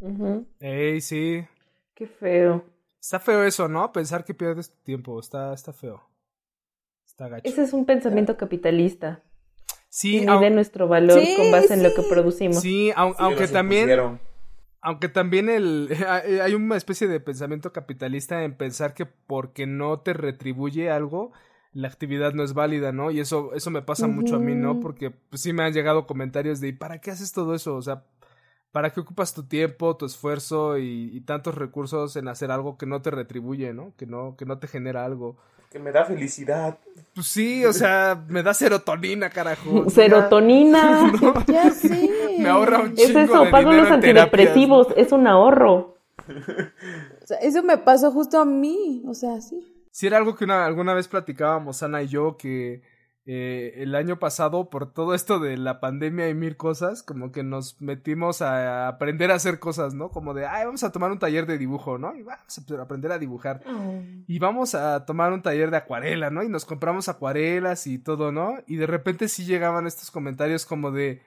[0.00, 0.46] Ujú.
[0.58, 1.44] Ey, sí.
[1.94, 2.64] Qué feo.
[3.00, 3.92] Está feo eso, ¿no?
[3.92, 5.18] Pensar que pierdes tu tiempo.
[5.20, 6.02] Está, está feo.
[7.06, 7.48] Está gacho.
[7.48, 9.22] Ese es un pensamiento capitalista.
[9.88, 12.60] Sí, mide nuestro valor Sí, con base en lo que producimos.
[12.62, 14.20] sí, au- Sí, aunque también,
[14.82, 15.88] aunque también el,
[16.42, 21.32] hay una especie de pensamiento capitalista en pensar que porque no te retribuye algo,
[21.72, 23.10] la actividad no es válida, ¿no?
[23.10, 24.78] Y eso, eso me pasa mucho a mí, ¿no?
[24.80, 27.74] Porque pues, sí me han llegado comentarios de, ¿y para qué haces todo eso?
[27.74, 28.04] O sea,
[28.72, 32.86] ¿para qué ocupas tu tiempo, tu esfuerzo y, y tantos recursos en hacer algo que
[32.86, 33.92] no te retribuye, ¿no?
[33.96, 35.36] Que no, que no te genera algo.
[35.70, 36.78] Que me da felicidad.
[37.14, 39.88] Pues sí, o sea, me da serotonina, carajo.
[39.90, 41.12] Serotonina.
[41.46, 42.10] Ya sé.
[42.38, 45.96] Me ahorra un Es chingo eso, de pago dinero los antidepresivos, es un ahorro.
[46.28, 49.58] O sea, eso me pasó justo a mí, o sea, sí.
[49.90, 52.82] Sí, era algo que una, alguna vez platicábamos, Ana y yo, que
[53.30, 57.42] eh, el año pasado, por todo esto de la pandemia y mil cosas, como que
[57.42, 60.08] nos metimos a aprender a hacer cosas, ¿no?
[60.08, 62.16] Como de, ay, vamos a tomar un taller de dibujo, ¿no?
[62.16, 63.60] Y vamos a aprender a dibujar.
[64.26, 66.42] Y vamos a tomar un taller de acuarela, ¿no?
[66.42, 68.60] Y nos compramos acuarelas y todo, ¿no?
[68.66, 71.20] Y de repente sí llegaban estos comentarios como de,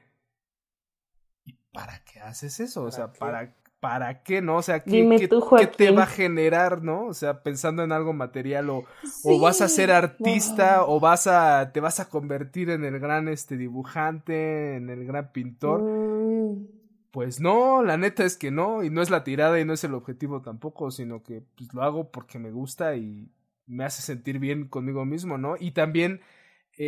[1.45, 2.81] ¿y para qué haces eso?
[2.81, 3.19] O ¿Para sea, qué?
[3.19, 4.57] ¿para, ¿para qué, no?
[4.57, 7.07] O sea, ¿qué, Dime qué- tú, qué te va a generar, no?
[7.07, 9.29] O sea, pensando en algo material o, Sí.
[9.29, 13.27] o vas a ser artista o vas a, te vas a convertir en el gran,
[13.27, 15.81] este, dibujante, en el gran pintor.
[15.81, 16.65] Mm,
[17.11, 19.83] Pues no, la neta es que no, y no es la tirada y no es
[19.83, 23.29] el objetivo tampoco, sino que pues, lo hago porque me gusta y
[23.67, 25.55] me hace sentir bien conmigo mismo, ¿no?
[25.59, 26.21] Y también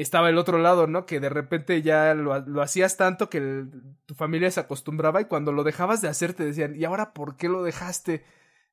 [0.02, 1.06] estaba el otro lado, ¿no?
[1.06, 3.72] Que de repente ya lo, lo hacías tanto que el-
[4.06, 7.38] tu familia se acostumbraba y cuando lo dejabas de hacer te decían, ¿y ahora por
[7.38, 8.24] qué lo dejaste?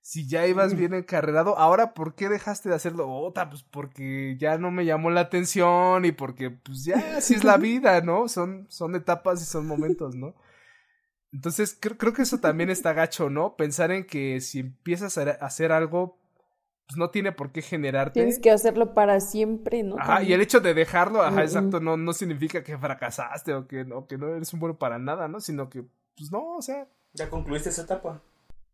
[0.03, 3.11] si ya ibas bien encarrerado, ahora ¿por qué dejaste de hacerlo?
[3.11, 7.45] Otra, pues porque ya no me llamó la atención y porque pues ya así es
[7.45, 8.27] la vida, ¿no?
[8.29, 10.35] Son, son etapas y son momentos, ¿no?
[11.33, 13.57] Entonces creo, creo que eso también está gacho, ¿no?
[13.57, 16.20] Pensar en que si empiezas a hacer algo,
[16.91, 18.15] pues no tiene por qué generarte.
[18.15, 19.95] Tienes que hacerlo para siempre, ¿no?
[19.97, 23.83] Ajá, y el hecho de dejarlo, ajá, exacto, no, no significa que fracasaste o que,
[23.83, 25.39] o que no eres un bueno para nada, ¿no?
[25.39, 25.85] Sino que,
[26.17, 26.89] pues no, o sea.
[27.13, 28.21] Ya concluiste esa etapa.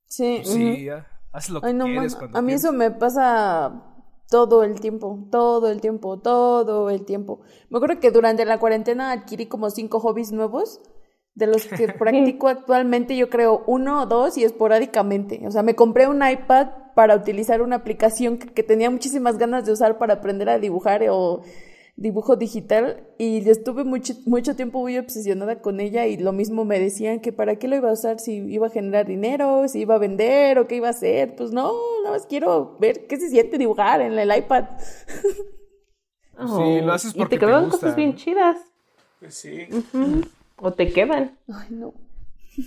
[0.06, 0.40] Sí.
[0.44, 1.06] Sí, ya.
[1.30, 2.64] Haz lo que Ay, no, quieres man, cuando a mí quieres.
[2.64, 3.82] eso me pasa
[4.30, 7.42] todo el tiempo, todo el tiempo, todo el tiempo.
[7.68, 10.80] Me acuerdo que durante la cuarentena adquirí como cinco hobbies nuevos,
[11.34, 15.46] de los que practico actualmente yo creo uno o dos y esporádicamente.
[15.46, 19.66] O sea, me compré un iPad para utilizar una aplicación que, que tenía muchísimas ganas
[19.66, 21.42] de usar para aprender a dibujar o
[21.94, 26.80] dibujo digital y estuve mucho, mucho tiempo muy obsesionada con ella y lo mismo me
[26.80, 29.96] decían que para qué lo iba a usar, si iba a generar dinero, si iba
[29.96, 31.36] a vender o qué iba a hacer.
[31.36, 31.70] Pues no,
[32.02, 34.64] nada más quiero ver qué se siente dibujar en el iPad.
[36.38, 38.58] Sí, lo haces y porque te te quedan cosas bien chidas.
[39.20, 39.68] Pues sí.
[40.56, 41.38] O te quedan.
[41.48, 41.94] Ay, no.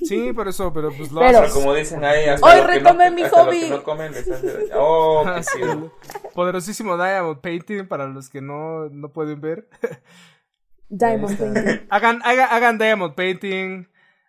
[0.05, 1.53] Sí, por eso, pero pues lo Pero- haces.
[1.53, 3.59] Como dicen ahí, hasta Hoy lo que retomé no, mi hasta lo hobby.
[3.61, 4.69] que no comen les hace daño.
[4.75, 5.93] Oh, qué chido.
[6.33, 9.67] Poderosísimo Diamond Painting para los que no, no pueden ver.
[10.89, 11.53] Diamond Está.
[11.53, 11.87] Painting.
[11.89, 13.87] hagan, hagan, hagan Diamond Painting,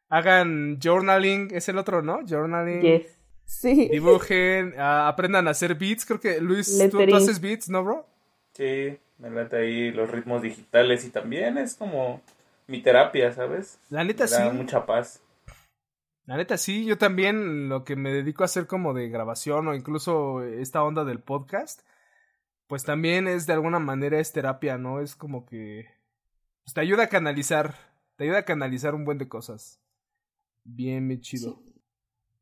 [0.08, 2.20] hagan journaling, es el otro, ¿no?
[2.26, 2.82] Journaling.
[2.82, 3.16] Yes.
[3.46, 3.88] Sí.
[3.90, 6.04] Dibujen, ah, aprendan a hacer beats.
[6.06, 8.06] Creo que Luis, tú, haces beats, ¿no, bro?
[8.54, 12.20] Sí, me late ahí los ritmos digitales y también es como
[12.68, 13.78] mi terapia, ¿sabes?
[13.88, 14.56] La neta Me da sí.
[14.56, 15.20] mucha paz.
[16.30, 19.74] La neta sí, yo también lo que me dedico a hacer como de grabación o
[19.74, 21.80] incluso esta onda del podcast,
[22.68, 25.00] pues también es de alguna manera es terapia, ¿no?
[25.00, 25.88] Es como que
[26.62, 27.74] pues, te ayuda a canalizar,
[28.14, 29.80] te ayuda a canalizar un buen de cosas.
[30.62, 31.64] Bien, bien chido.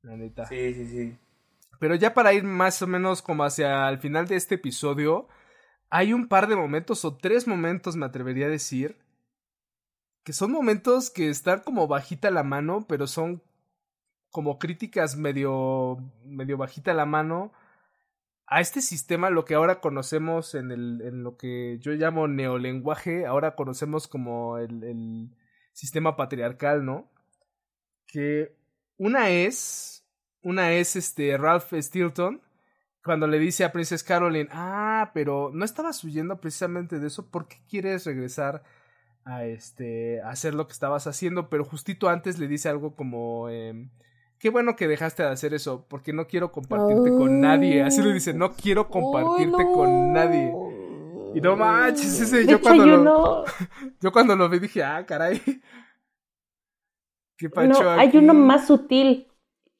[0.02, 0.44] La neta.
[0.44, 1.18] Sí, sí, sí.
[1.80, 5.28] Pero ya para ir más o menos como hacia el final de este episodio,
[5.88, 8.98] hay un par de momentos o tres momentos, me atrevería a decir,
[10.24, 13.42] que son momentos que están como bajita la mano, pero son
[14.30, 17.52] como críticas medio, medio bajita la mano
[18.50, 23.26] a este sistema, lo que ahora conocemos en, el, en lo que yo llamo neolenguaje,
[23.26, 25.30] ahora conocemos como el,
[25.72, 27.08] sistema patriarcal, ¿no?
[28.08, 28.56] Que
[28.96, 30.04] una es,
[30.42, 32.42] una es este Ralph Stilton,
[33.04, 37.46] cuando le dice a Princess Caroline, ah, pero no estabas huyendo precisamente de eso, ¿por
[37.46, 38.64] qué quieres regresar
[39.24, 41.48] a este a hacer lo que estabas haciendo?
[41.48, 43.90] Pero justito antes le dice algo como em,
[44.38, 47.82] qué bueno que dejaste de hacer eso, porque no quiero compartirte con nadie.
[47.82, 50.52] Así le dice, no quiero compartirte con nadie.
[51.34, 53.44] Y no manches, ese yo hecho, cuando hay lo,
[54.00, 55.40] yo cuando lo vi dije, ah, caray.
[57.36, 58.18] ¿Qué no, hay aquí?
[58.18, 59.28] uno más sutil.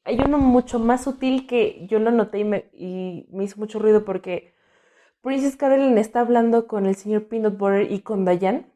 [0.05, 3.79] Hay uno mucho más sutil que yo lo noté y me, y me hizo mucho
[3.79, 4.55] ruido porque
[5.23, 8.67] Princess Caroline está hablando con el señor Peanut Butter y con Diane.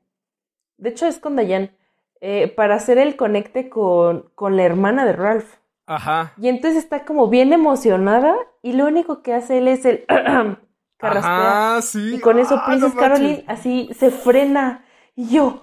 [0.78, 1.76] De hecho, es con Diane.
[2.20, 5.57] eh, para hacer el conecte con, con la hermana de Ralph.
[5.95, 6.32] Ajá.
[6.38, 10.05] Y entonces está como bien emocionada y lo único que hace él es el
[10.97, 11.72] carraspea.
[11.74, 12.14] Ajá, sí.
[12.16, 13.18] Y con eso Ah, Princess no manches.
[13.18, 14.84] Caroline así se frena.
[15.14, 15.62] Y yo,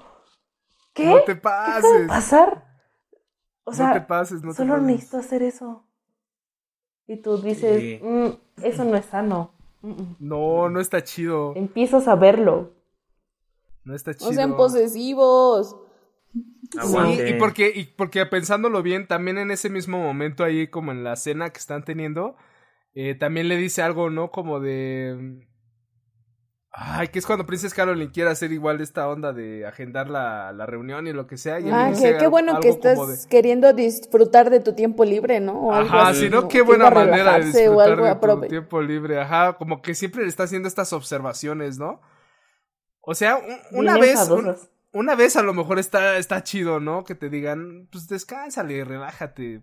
[0.93, 1.05] ¿qué?
[1.07, 2.07] No te ¿Qué acaba de pases.
[2.07, 2.65] pasar?
[3.63, 4.87] O no sea, te pases, no te solo pases.
[4.87, 5.85] necesito hacer eso.
[7.07, 7.99] Y tú dices, Sí.
[8.03, 8.27] "Mm,
[8.63, 9.51] eso no es sano.
[9.81, 10.15] Mm, mm".
[10.19, 11.53] No, no está chido.
[11.55, 12.73] Empiezas a verlo.
[13.83, 14.29] No está chido.
[14.29, 15.75] No sean posesivos.
[16.71, 21.03] Sí, y porque, y porque pensándolo bien, también en ese mismo momento ahí, como en
[21.03, 22.35] la cena que están teniendo,
[22.93, 24.29] eh, también le dice algo, ¿no?
[24.31, 25.47] Como de.
[26.71, 30.67] Ay, que es cuando Princess Caroline quiere hacer igual esta onda de agendar la, la
[30.67, 31.59] reunión y lo que sea.
[31.59, 35.39] Y Ah, qué algo- bueno que algo estás de- queriendo disfrutar de tu tiempo libre,
[35.39, 35.53] ¿no?
[35.59, 38.81] O algo Ajá, así, si no, qué Que buena manera de disfrutar de tu tiempo
[38.83, 39.19] libre.
[39.19, 41.99] Ajá, como que siempre le está haciendo estas observaciones, ¿no?
[43.01, 44.55] O sea, un- una Bien vez, un-.
[44.99, 47.03] Una vez a lo mejor está, está chido, ¿no?
[47.03, 49.61] Que te digan, pues descánsale, relájate.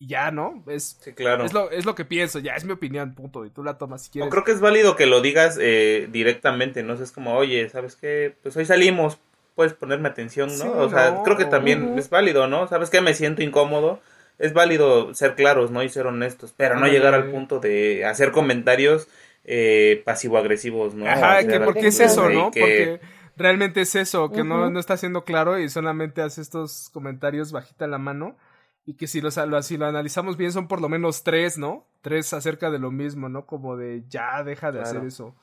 [0.00, 0.62] Y ya, ¿no?
[0.68, 1.44] Es, Sí, claro.
[1.44, 3.44] es, lo, es lo que pienso, ya es mi opinión, punto.
[3.44, 4.30] Y tú la tomas si quieres.
[4.30, 6.92] creo que es válido que lo digas eh, directamente, ¿no?
[6.92, 8.34] O sea, es como, oye, ¿sabes qué?
[8.42, 9.18] Pues hoy salimos,
[9.56, 10.54] puedes ponerme atención, ¿no?
[10.64, 11.22] Sí, o sea, no.
[11.24, 12.68] creo que también es válido, ¿no?
[12.68, 13.00] ¿Sabes qué?
[13.00, 14.00] Me siento incómodo.
[14.38, 15.82] Es válido ser claros, ¿no?
[15.82, 19.08] Y ser honestos, pero no llegar al punto de hacer comentarios
[19.42, 21.06] eh, pasivo-agresivos, ¿no?
[21.08, 22.52] Ajá, O sea, que porque es eso, ¿no?
[22.52, 23.00] que- Porque
[23.38, 27.86] realmente es eso, que no, no está siendo claro y solamente hace estos comentarios bajita
[27.86, 28.36] la mano.
[28.84, 31.86] Y que si, los, lo, si lo analizamos bien son por lo menos tres, ¿no?
[32.00, 33.44] Tres acerca de lo mismo, ¿no?
[33.44, 34.88] Como de ya deja de Claro.
[34.98, 35.34] hacer eso.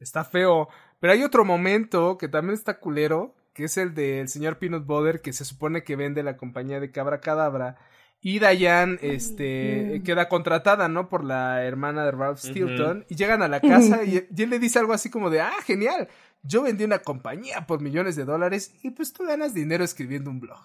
[0.00, 0.68] Está feo.
[0.98, 5.20] Pero hay otro momento que también está culero, que es el del señor Peanut Butter,
[5.20, 7.76] que se supone que vende la compañía de Cabra Cadabra.
[8.20, 11.08] Y Diane, este, queda contratada, ¿no?
[11.08, 13.04] Por la hermana de Ralph Stilton.
[13.08, 15.52] Y llegan a la casa y, y él le dice algo así como de, ah,
[15.64, 16.08] genial,
[16.44, 20.40] yo vendí una compañía por millones de dólares y pues tú ganas dinero escribiendo un
[20.40, 20.60] blog.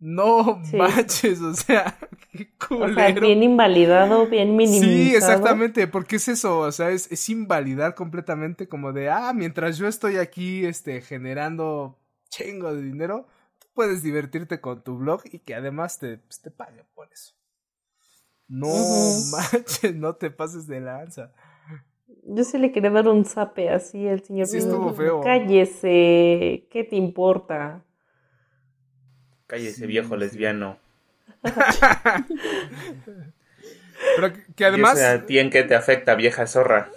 [0.00, 0.76] No Sí.
[0.76, 1.98] manches, o sea,
[2.32, 2.94] qué O culero.
[2.94, 4.92] sea, bien invalidado, bien minimizado.
[4.92, 9.76] Sí, exactamente, porque es eso, o sea, es, es invalidar completamente como de, ah, mientras
[9.76, 11.98] yo estoy aquí, este, generando
[12.30, 13.26] chingo de dinero,
[13.58, 17.34] tú puedes divertirte con tu blog y que además te, pues, te paguen por eso.
[18.46, 18.68] No
[19.32, 21.32] manches, no te pases de lanza.
[22.30, 24.46] Yo sí le quería dar un zape así al señor.
[24.46, 25.20] Sí, estuvo feo.
[25.22, 27.82] Cállese, ¿qué te importa?
[29.46, 30.76] Cállese, Sí, viejo lesbiano.
[34.16, 36.90] Pero que, que además, ¿Y eso a ti en qué te afecta, vieja zorra?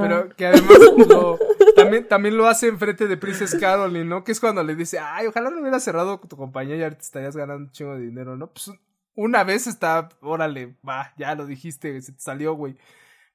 [0.00, 0.78] Pero que además
[1.08, 1.38] lo-
[1.76, 4.24] también, también lo hace enfrente de Princess Caroline, ¿no?
[4.24, 7.36] Que es cuando le dice, ay, ojalá no hubieras cerrado tu compañía y ahorita estarías
[7.36, 8.48] ganando un chingo de dinero, ¿no?
[8.48, 8.70] Pues
[9.14, 12.76] una vez está, órale, va, ya lo dijiste, se te salió, güey.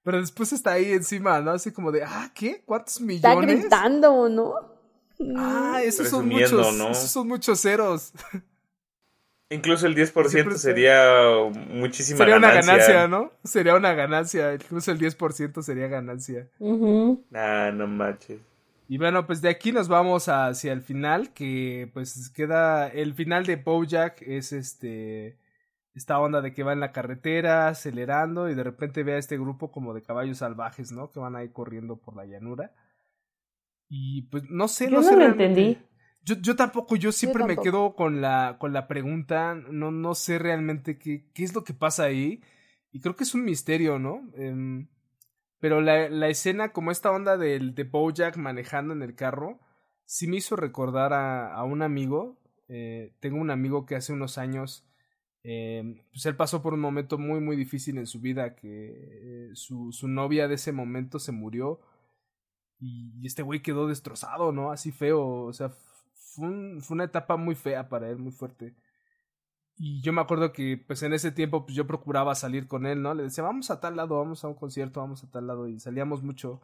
[0.07, 1.51] Pero después está ahí encima, ¿no?
[1.51, 2.61] Así como de, ah, ¿qué?
[2.65, 3.05] ¿Cuántos Está
[3.35, 3.59] millones?
[3.59, 4.53] gritando, ¿no?
[5.35, 6.91] Ah, esos son muchos, ¿no?
[6.91, 8.13] esos son muchos ceros.
[9.49, 11.11] Incluso el 10% Siempre está- sería
[11.73, 12.73] muchísima Sería una ganancia.
[12.73, 13.31] ganancia, ¿no?
[13.43, 16.47] Sería una ganancia, incluso el 10% sería ganancia.
[16.59, 17.25] Ujú.
[17.33, 18.39] Ah, no manches.
[18.87, 23.45] Y bueno, pues de aquí nos vamos hacia el final, que pues queda el final
[23.45, 25.35] de Bojack es este
[25.97, 29.37] esta onda de que va en la carretera acelerando y de repente ve a este
[29.37, 31.11] grupo como de caballos salvajes, ¿no?
[31.11, 32.73] Que van ahí corriendo por la llanura.
[33.89, 35.65] Y pues no sé, Yo no no sé lo realmente.
[35.65, 35.77] entendí.
[36.23, 37.63] Yo, yo tampoco, yo siempre me tampoco.
[37.63, 41.73] quedo con la, con la pregunta, no, no sé realmente qué, qué es lo que
[41.73, 42.41] pasa ahí.
[42.91, 44.21] Y creo que es un misterio, ¿no?
[44.35, 44.89] Em,
[45.59, 49.59] pero la, la escena, como esta onda del, de Bojack manejando en el carro,
[50.05, 52.39] sí me hizo recordar a, a un amigo.
[52.67, 54.85] Eh, tengo un amigo que hace unos años,
[55.43, 59.55] eh, pues él pasó por un momento muy, muy difícil en su vida, que eh,
[59.55, 61.79] su, su novia de ese momento se murió
[62.79, 64.71] y este güey quedó destrozado, ¿no?
[64.71, 65.69] Así feo, o sea,
[66.13, 68.75] fue, fue una etapa muy fea para él, muy fuerte.
[69.79, 73.01] Y yo me acuerdo que, pues en ese tiempo, pues yo procuraba salir con él,
[73.01, 73.13] ¿no?
[73.13, 75.79] Le decía, vamos a tal lado, vamos a un concierto, vamos a tal lado, y
[75.79, 76.61] salíamos mucho.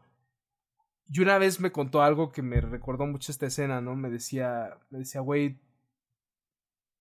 [1.07, 3.95] Y una vez me contó algo que me recordó mucho esta escena, ¿no?
[3.95, 5.59] Me decía, me decía, güey,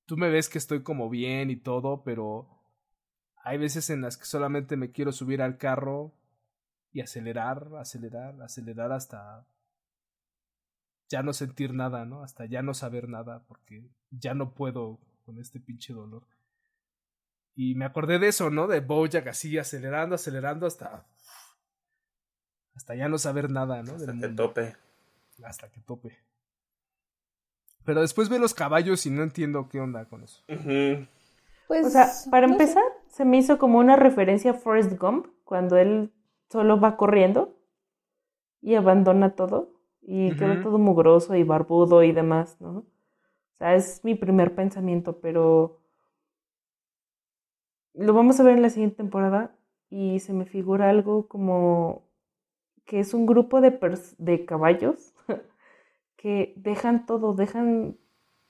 [0.07, 2.49] tú me ves que estoy como bien y todo, pero
[3.45, 6.13] hay veces en las que solamente me quiero subir al carro
[6.93, 9.47] y acelerar, acelerar, acelerar hasta
[11.09, 12.23] ya no sentir nada, ¿no?
[12.23, 16.27] Hasta ya no saber nada, porque ya no puedo con este pinche dolor.
[17.55, 18.67] Y me acordé de eso, ¿no?
[18.67, 21.07] De Bojack así acelerando, acelerando hasta
[22.75, 23.93] hasta ya no saber nada, ¿no?
[23.99, 24.49] Del Hasta mundo.
[24.49, 24.77] tope.
[25.45, 26.19] Hasta que tope.
[27.85, 30.43] Pero después ve los caballos y no entiendo qué onda con eso.
[31.67, 32.63] Pues, O sea, para no sé.
[32.63, 36.13] empezar, se me hizo como una referencia a Forrest Gump, cuando él
[36.51, 37.57] solo va corriendo
[38.61, 39.71] y abandona todo
[40.01, 42.79] y queda todo mugroso y barbudo y demás, ¿no?
[42.79, 42.85] O
[43.59, 45.81] sea, es mi primer pensamiento, pero
[47.95, 49.55] lo vamos a ver en la siguiente temporada
[49.91, 52.03] y se me figura algo como
[52.87, 55.12] que es un grupo de, pers- de caballos
[56.23, 57.97] que dejan todo, dejan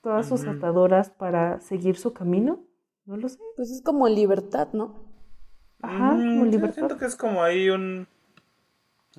[0.01, 0.47] todas sus Ujú.
[0.47, 2.59] ataduras para seguir su camino.
[3.05, 3.39] No lo sé.
[3.55, 4.95] Pues es como libertad, ¿no?
[5.81, 6.73] Ajá, Mm, como libertad.
[6.73, 8.07] siento que es como ahí un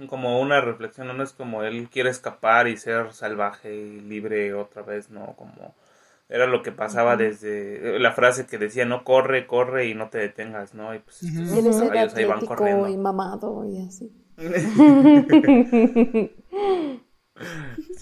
[0.08, 4.82] como una reflexión, no es como él quiere escapar y ser salvaje y libre otra
[4.82, 5.74] vez, no como
[6.28, 10.18] era lo que pasaba desde la frase que decía no corre, corre y no te
[10.18, 10.94] detengas, ¿no?
[10.94, 12.88] Y pues estos ser caballos ahí van corriendo.
[12.88, 14.12] y mamado y así.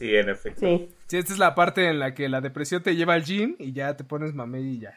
[0.03, 0.61] Sí, en efecto.
[0.61, 3.55] sí, Sí, esta es la parte en la que la depresión te lleva al gym
[3.59, 4.95] y ya te pones mamey y ya.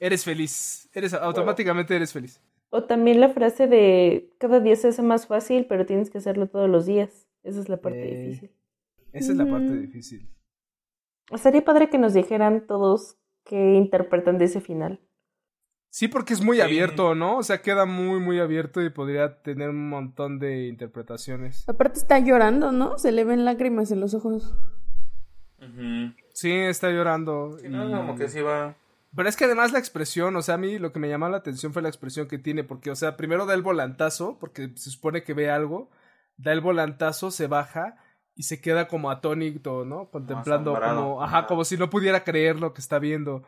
[0.00, 0.88] Eres feliz.
[0.92, 2.40] Eres automáticamente eres feliz.
[2.70, 6.48] o también la frase de cada día se hace más fácil, pero tienes que hacerlo
[6.48, 7.26] todos los días.
[7.42, 8.26] Esa es la parte Eh.
[8.26, 8.50] difícil.
[9.12, 9.80] Esa es la parte Ujú.
[9.80, 10.28] difícil.
[11.36, 15.00] Sería padre que nos dijeran todos qué interpretan de ese final.
[15.90, 16.62] Sí, porque es muy Sí.
[16.62, 17.38] abierto, ¿no?
[17.38, 21.68] O sea, queda muy, muy abierto y podría tener un montón de interpretaciones.
[21.68, 22.98] Aparte está llorando, ¿no?
[22.98, 24.54] Se le ven lágrimas en los ojos.
[26.34, 27.58] Sí, está llorando.
[27.60, 28.74] Sí, no, y- como que sí va.
[29.16, 31.38] Pero es que además la expresión, o sea, a mí lo que me llamó la
[31.38, 34.90] atención fue la expresión que tiene, porque, o sea, primero da el volantazo, porque se
[34.90, 35.90] supone que ve algo,
[36.36, 37.96] da el volantazo, se baja
[38.36, 40.10] y se queda como atónito, ¿no?
[40.10, 41.46] Contemplando como, ajá, Ajá.
[41.48, 43.42] como si no pudiera creer lo que está viendo.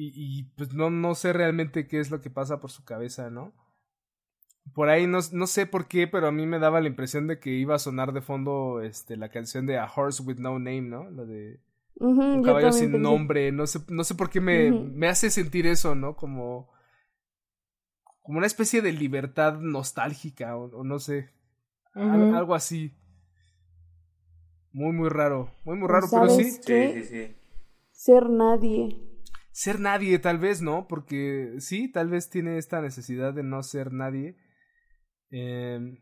[0.00, 3.30] Y, y pues no, no sé realmente qué es lo que pasa por su cabeza,
[3.30, 3.52] ¿no?
[4.74, 7.40] Por ahí no, no sé por qué, pero a mí me daba la impresión de
[7.40, 10.82] que iba a sonar de fondo este, la canción de A Horse with No Name,
[10.82, 11.10] ¿no?
[11.10, 11.60] La de
[12.30, 12.98] un caballo sin pensé.
[12.98, 16.16] nombre, no sé, no sé por qué me, me hace sentir eso, ¿no?
[16.16, 16.70] Como,
[18.22, 21.30] como una especie de libertad nostálgica, o, o no sé,
[21.94, 22.94] algo así.
[24.72, 26.44] Muy, muy raro, muy, muy ¿O raro, pero sí.
[26.44, 26.90] sabes qué?
[26.90, 27.36] Sí, sí, sí.
[27.92, 29.07] Ser nadie.
[29.50, 30.86] Ser nadie, tal vez, ¿no?
[30.86, 34.36] Porque sí, tal vez tiene esta necesidad de no ser nadie.
[35.30, 36.00] Eh,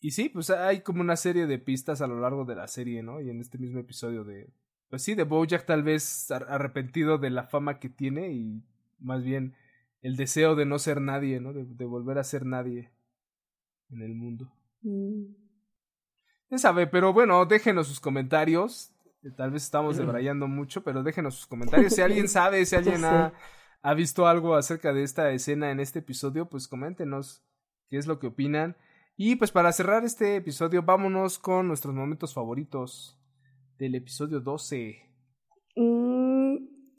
[0.00, 3.02] y sí, pues hay como una serie de pistas a lo largo de la serie,
[3.02, 3.20] ¿no?
[3.20, 4.52] Y en este mismo episodio de...
[4.88, 8.62] Pues sí, de Bojack tal vez ar- arrepentido de la fama que tiene y
[9.00, 9.54] más bien
[10.02, 11.52] el deseo de no ser nadie, ¿no?
[11.52, 12.92] De, de volver a ser nadie
[13.90, 14.52] en el mundo.
[14.82, 15.34] Mm.
[16.48, 16.86] ¿Quién sabe?
[16.86, 18.92] Pero bueno, déjenos sus comentarios.
[19.36, 21.94] Tal vez estamos debrayando mucho, pero déjenos sus comentarios.
[21.94, 26.48] Si alguien sabe, si alguien ha visto algo acerca de esta escena en este episodio,
[26.48, 27.42] pues coméntenos
[27.88, 28.76] qué es lo que opinan.
[29.16, 33.18] Y pues para cerrar este episodio, vámonos con nuestros momentos favoritos
[33.78, 34.96] del episodio 12.
[35.74, 36.56] Mm,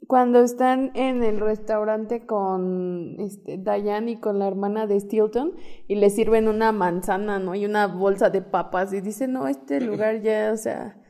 [0.08, 5.54] Cuando están en el restaurante con este, Diane y con la hermana de Stilton
[5.86, 7.54] y le sirven una manzana, ¿no?
[7.54, 11.00] Y una bolsa de papas y dicen, no, este lugar ya, o sea,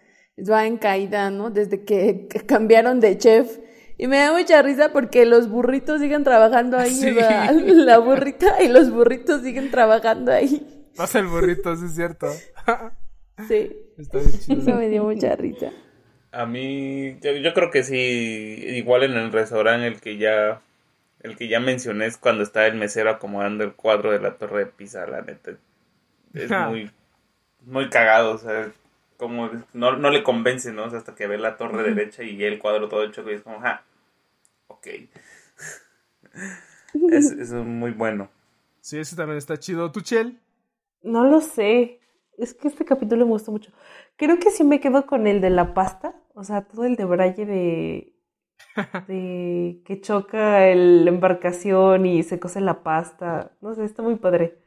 [0.51, 1.51] va en caída, ¿no?
[1.51, 3.59] Desde que cambiaron de chef.
[3.97, 7.01] Y me da mucha risa porque los burritos siguen trabajando ahí,
[7.75, 10.87] la burrita y los burritos siguen trabajando ahí.
[10.97, 12.29] Pasa el burrito, sí es cierto.
[13.49, 14.63] Sí, Está bien chido.
[14.63, 15.73] eso me dio mucha risa.
[16.31, 20.61] A mí, yo, yo creo que sí, igual en el restaurante el que ya,
[21.23, 24.61] el que ya mencioné es cuando está el mesero acomodando el cuadro de la torre
[24.61, 25.53] de Pisa, la neta.
[26.35, 26.91] Es muy,
[27.65, 28.71] muy cagado, o sea,
[29.19, 30.87] como no, no le convence, ¿no?
[30.87, 33.43] O sea, hasta que ve la torre derecha y el cuadro todo hecho y es
[33.43, 33.85] como, ah,
[34.69, 34.89] ok.
[37.09, 38.31] es, es muy bueno.
[38.81, 39.91] Sí, ese también está chido.
[39.93, 40.39] ¿Tú, Chel?
[41.03, 42.01] No lo sé.
[42.37, 43.73] Es que este capítulo me gustó mucho.
[44.17, 46.15] Creo que sí me quedo con el de la pasta.
[46.35, 48.15] O sea, todo el de Braille de,
[49.09, 53.57] de que choca el- la embarcación y se cose la pasta.
[53.61, 54.59] No sé, está muy padre.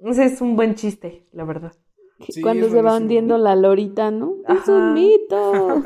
[0.00, 1.74] Ese es un buen chiste, la verdad.
[2.28, 4.34] Sí, Cuando es se va hundiendo la lorita, ¿no?
[4.48, 4.72] Es Ajá.
[4.76, 5.82] un mito.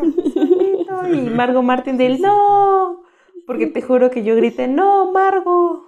[1.12, 3.03] Y Margo Martín del no.
[3.47, 5.87] Porque te juro que yo grité, no, Margo.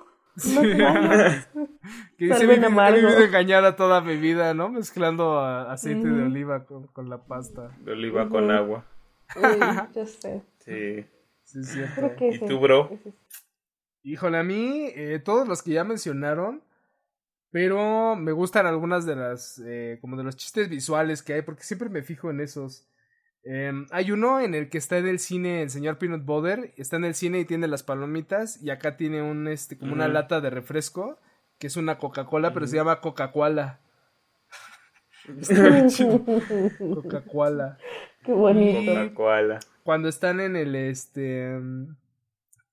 [0.55, 1.49] No te vayas.
[2.19, 4.69] Que he a vivido- engañada toda mi vida, ¿no?
[4.71, 7.77] Mezclando a- aceite de oliva con, con la pasta.
[7.85, 8.85] De oliva con agua.
[9.37, 9.43] Uy,
[9.95, 10.43] yo sé.
[10.59, 11.05] Sí.
[11.45, 11.95] Sí, es cierto.
[11.97, 12.91] Creo que ¿Y tú, bro?
[14.03, 16.63] Híjole, a mí, eh, todos los que ya mencionaron,
[17.57, 21.63] pero me gustan algunas de las, eh, como de los chistes visuales que hay, porque
[21.63, 22.87] siempre me fijo en esos.
[23.45, 26.97] Em, hay uno en el que está en el cine el señor Peanut Butter, está
[26.97, 30.43] en el cine y tiene las palomitas, y acá tiene un, este, como una lata
[30.43, 31.19] de refresco,
[31.59, 33.81] que es una Coca-Cola, pero se llama Coca-Cola.
[35.41, 36.23] Está bien chido.
[36.79, 37.79] Coca-Cola.
[38.23, 38.93] Qué bonito.
[38.93, 39.61] Coca-Cola.
[39.83, 41.97] cuando están en el este mm,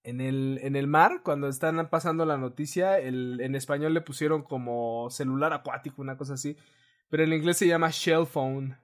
[0.04, 4.44] en el en el mar cuando están pasando la noticia el en español le pusieron
[4.44, 6.58] como celular acuático una cosa así
[7.10, 8.78] pero en inglés se llama shell phone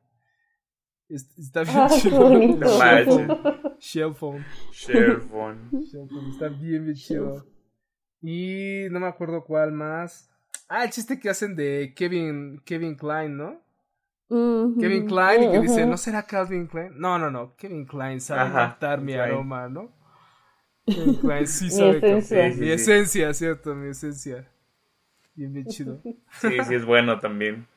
[1.10, 2.30] Es- está bien Ah, chido.
[2.30, 5.70] No shell phone shell phone Sherfon.
[5.84, 7.46] Shell phone, está bien bien chido
[8.22, 10.30] y no me acuerdo cuál más
[10.70, 13.62] ah el chiste que hacen de Kevin Kevin Klein no.
[14.80, 15.86] Kevin Klein y que dice.
[15.88, 16.92] ¿no será Calvin Klein?
[17.00, 19.22] No, no, no, Kevin Klein sabe captar mi Klein.
[19.32, 19.92] aroma, ¿no?
[21.46, 22.52] Sí Mi sabe esencia.
[22.52, 22.72] Sí, mi sí.
[22.72, 24.48] esencia, cierto, mi esencia.
[25.36, 26.02] Bien, bien chido.
[26.42, 27.68] Sí, sí es bueno también.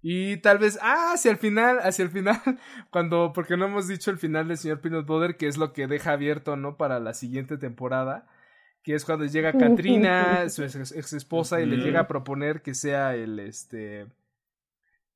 [0.00, 2.40] Y tal vez, ah, hacia el final, hacia el final,
[2.90, 5.86] cuando, porque no hemos dicho el final del señor Peanut Butter, que es lo que
[5.88, 6.76] deja abierto, ¿no?
[6.76, 8.26] Para la siguiente temporada,
[8.84, 12.74] que es cuando llega Katrina, su ex, ex esposa, y le llega a proponer que
[12.74, 14.06] sea el, este,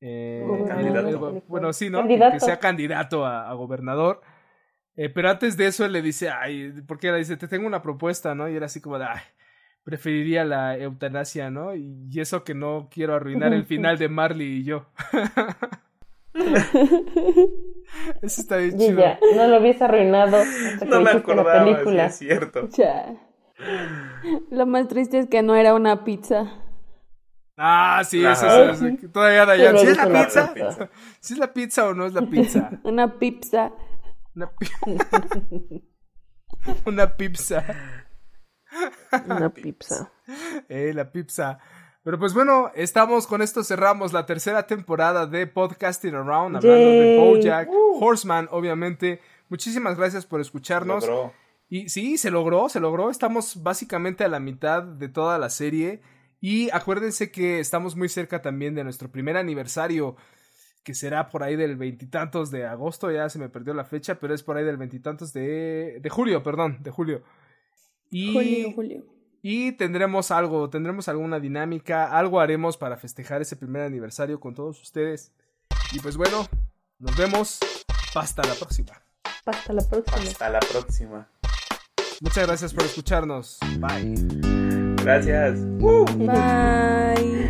[0.00, 0.96] eh, Gobernador.
[1.30, 2.06] el- el- bueno, sí, ¿no?
[2.08, 4.20] Que- sea candidato a, a gobernador.
[4.96, 7.82] Eh, pero antes de eso él le dice, ay, porque le dice, te tengo una
[7.82, 8.48] propuesta, ¿no?
[8.48, 9.20] Y era así como de, ay,
[9.84, 11.74] preferiría la eutanasia, ¿no?
[11.74, 14.86] Y, y eso que no quiero arruinar el final de Marley y yo.
[18.22, 18.98] Eso está bien chido.
[19.00, 22.06] ya, no lo hubiese arruinado hasta que No me la acordaba, sí película.
[22.06, 22.68] es cierto.
[22.76, 23.14] Ya.
[24.50, 26.50] Lo más triste es que no era una pizza.
[27.56, 28.70] Ah, sí, eso Ajá.
[28.72, 29.76] es, es- todavía Dayan.
[29.78, 30.54] ¿Sí es la la pizza?
[30.54, 30.90] pizza.
[31.20, 32.70] ¿Sí es la pizza o no es la pizza?
[32.82, 33.72] Una pizza.
[34.34, 35.82] Una, pi-
[36.86, 37.64] Una pizza.
[39.26, 40.12] Una pizza.
[40.68, 41.58] Eh, la pizza.
[42.04, 47.16] Pero pues bueno, estamos con esto cerramos la tercera temporada de Podcasting Around, hablando de.
[47.18, 48.04] Bojack Uh.
[48.04, 49.20] Horseman, obviamente.
[49.48, 51.06] Muchísimas gracias por escucharnos.
[51.06, 51.32] Logró.
[51.68, 53.10] Y sí, se logró, se logró.
[53.10, 56.00] Estamos básicamente a la mitad de toda la serie.
[56.40, 60.16] Y acuérdense que estamos muy cerca también de nuestro primer aniversario.
[60.82, 64.34] Que será por ahí del veintitantos de agosto, ya se me perdió la fecha, pero
[64.34, 67.22] es por ahí del veintitantos de, de julio, perdón, de julio.
[68.10, 69.04] Y, Julio, Julio.
[69.40, 74.82] y tendremos algo, tendremos alguna dinámica, algo haremos para festejar ese primer aniversario con todos
[74.82, 75.32] ustedes.
[75.92, 76.46] Y pues bueno,
[76.98, 77.58] nos vemos.
[78.14, 79.02] Hasta la próxima.
[79.46, 80.16] Hasta la próxima.
[80.18, 81.28] Hasta la próxima.
[82.20, 83.58] Muchas gracias por escucharnos.
[83.78, 84.14] Bye.
[85.02, 85.58] Gracias.
[86.18, 87.41] Bye.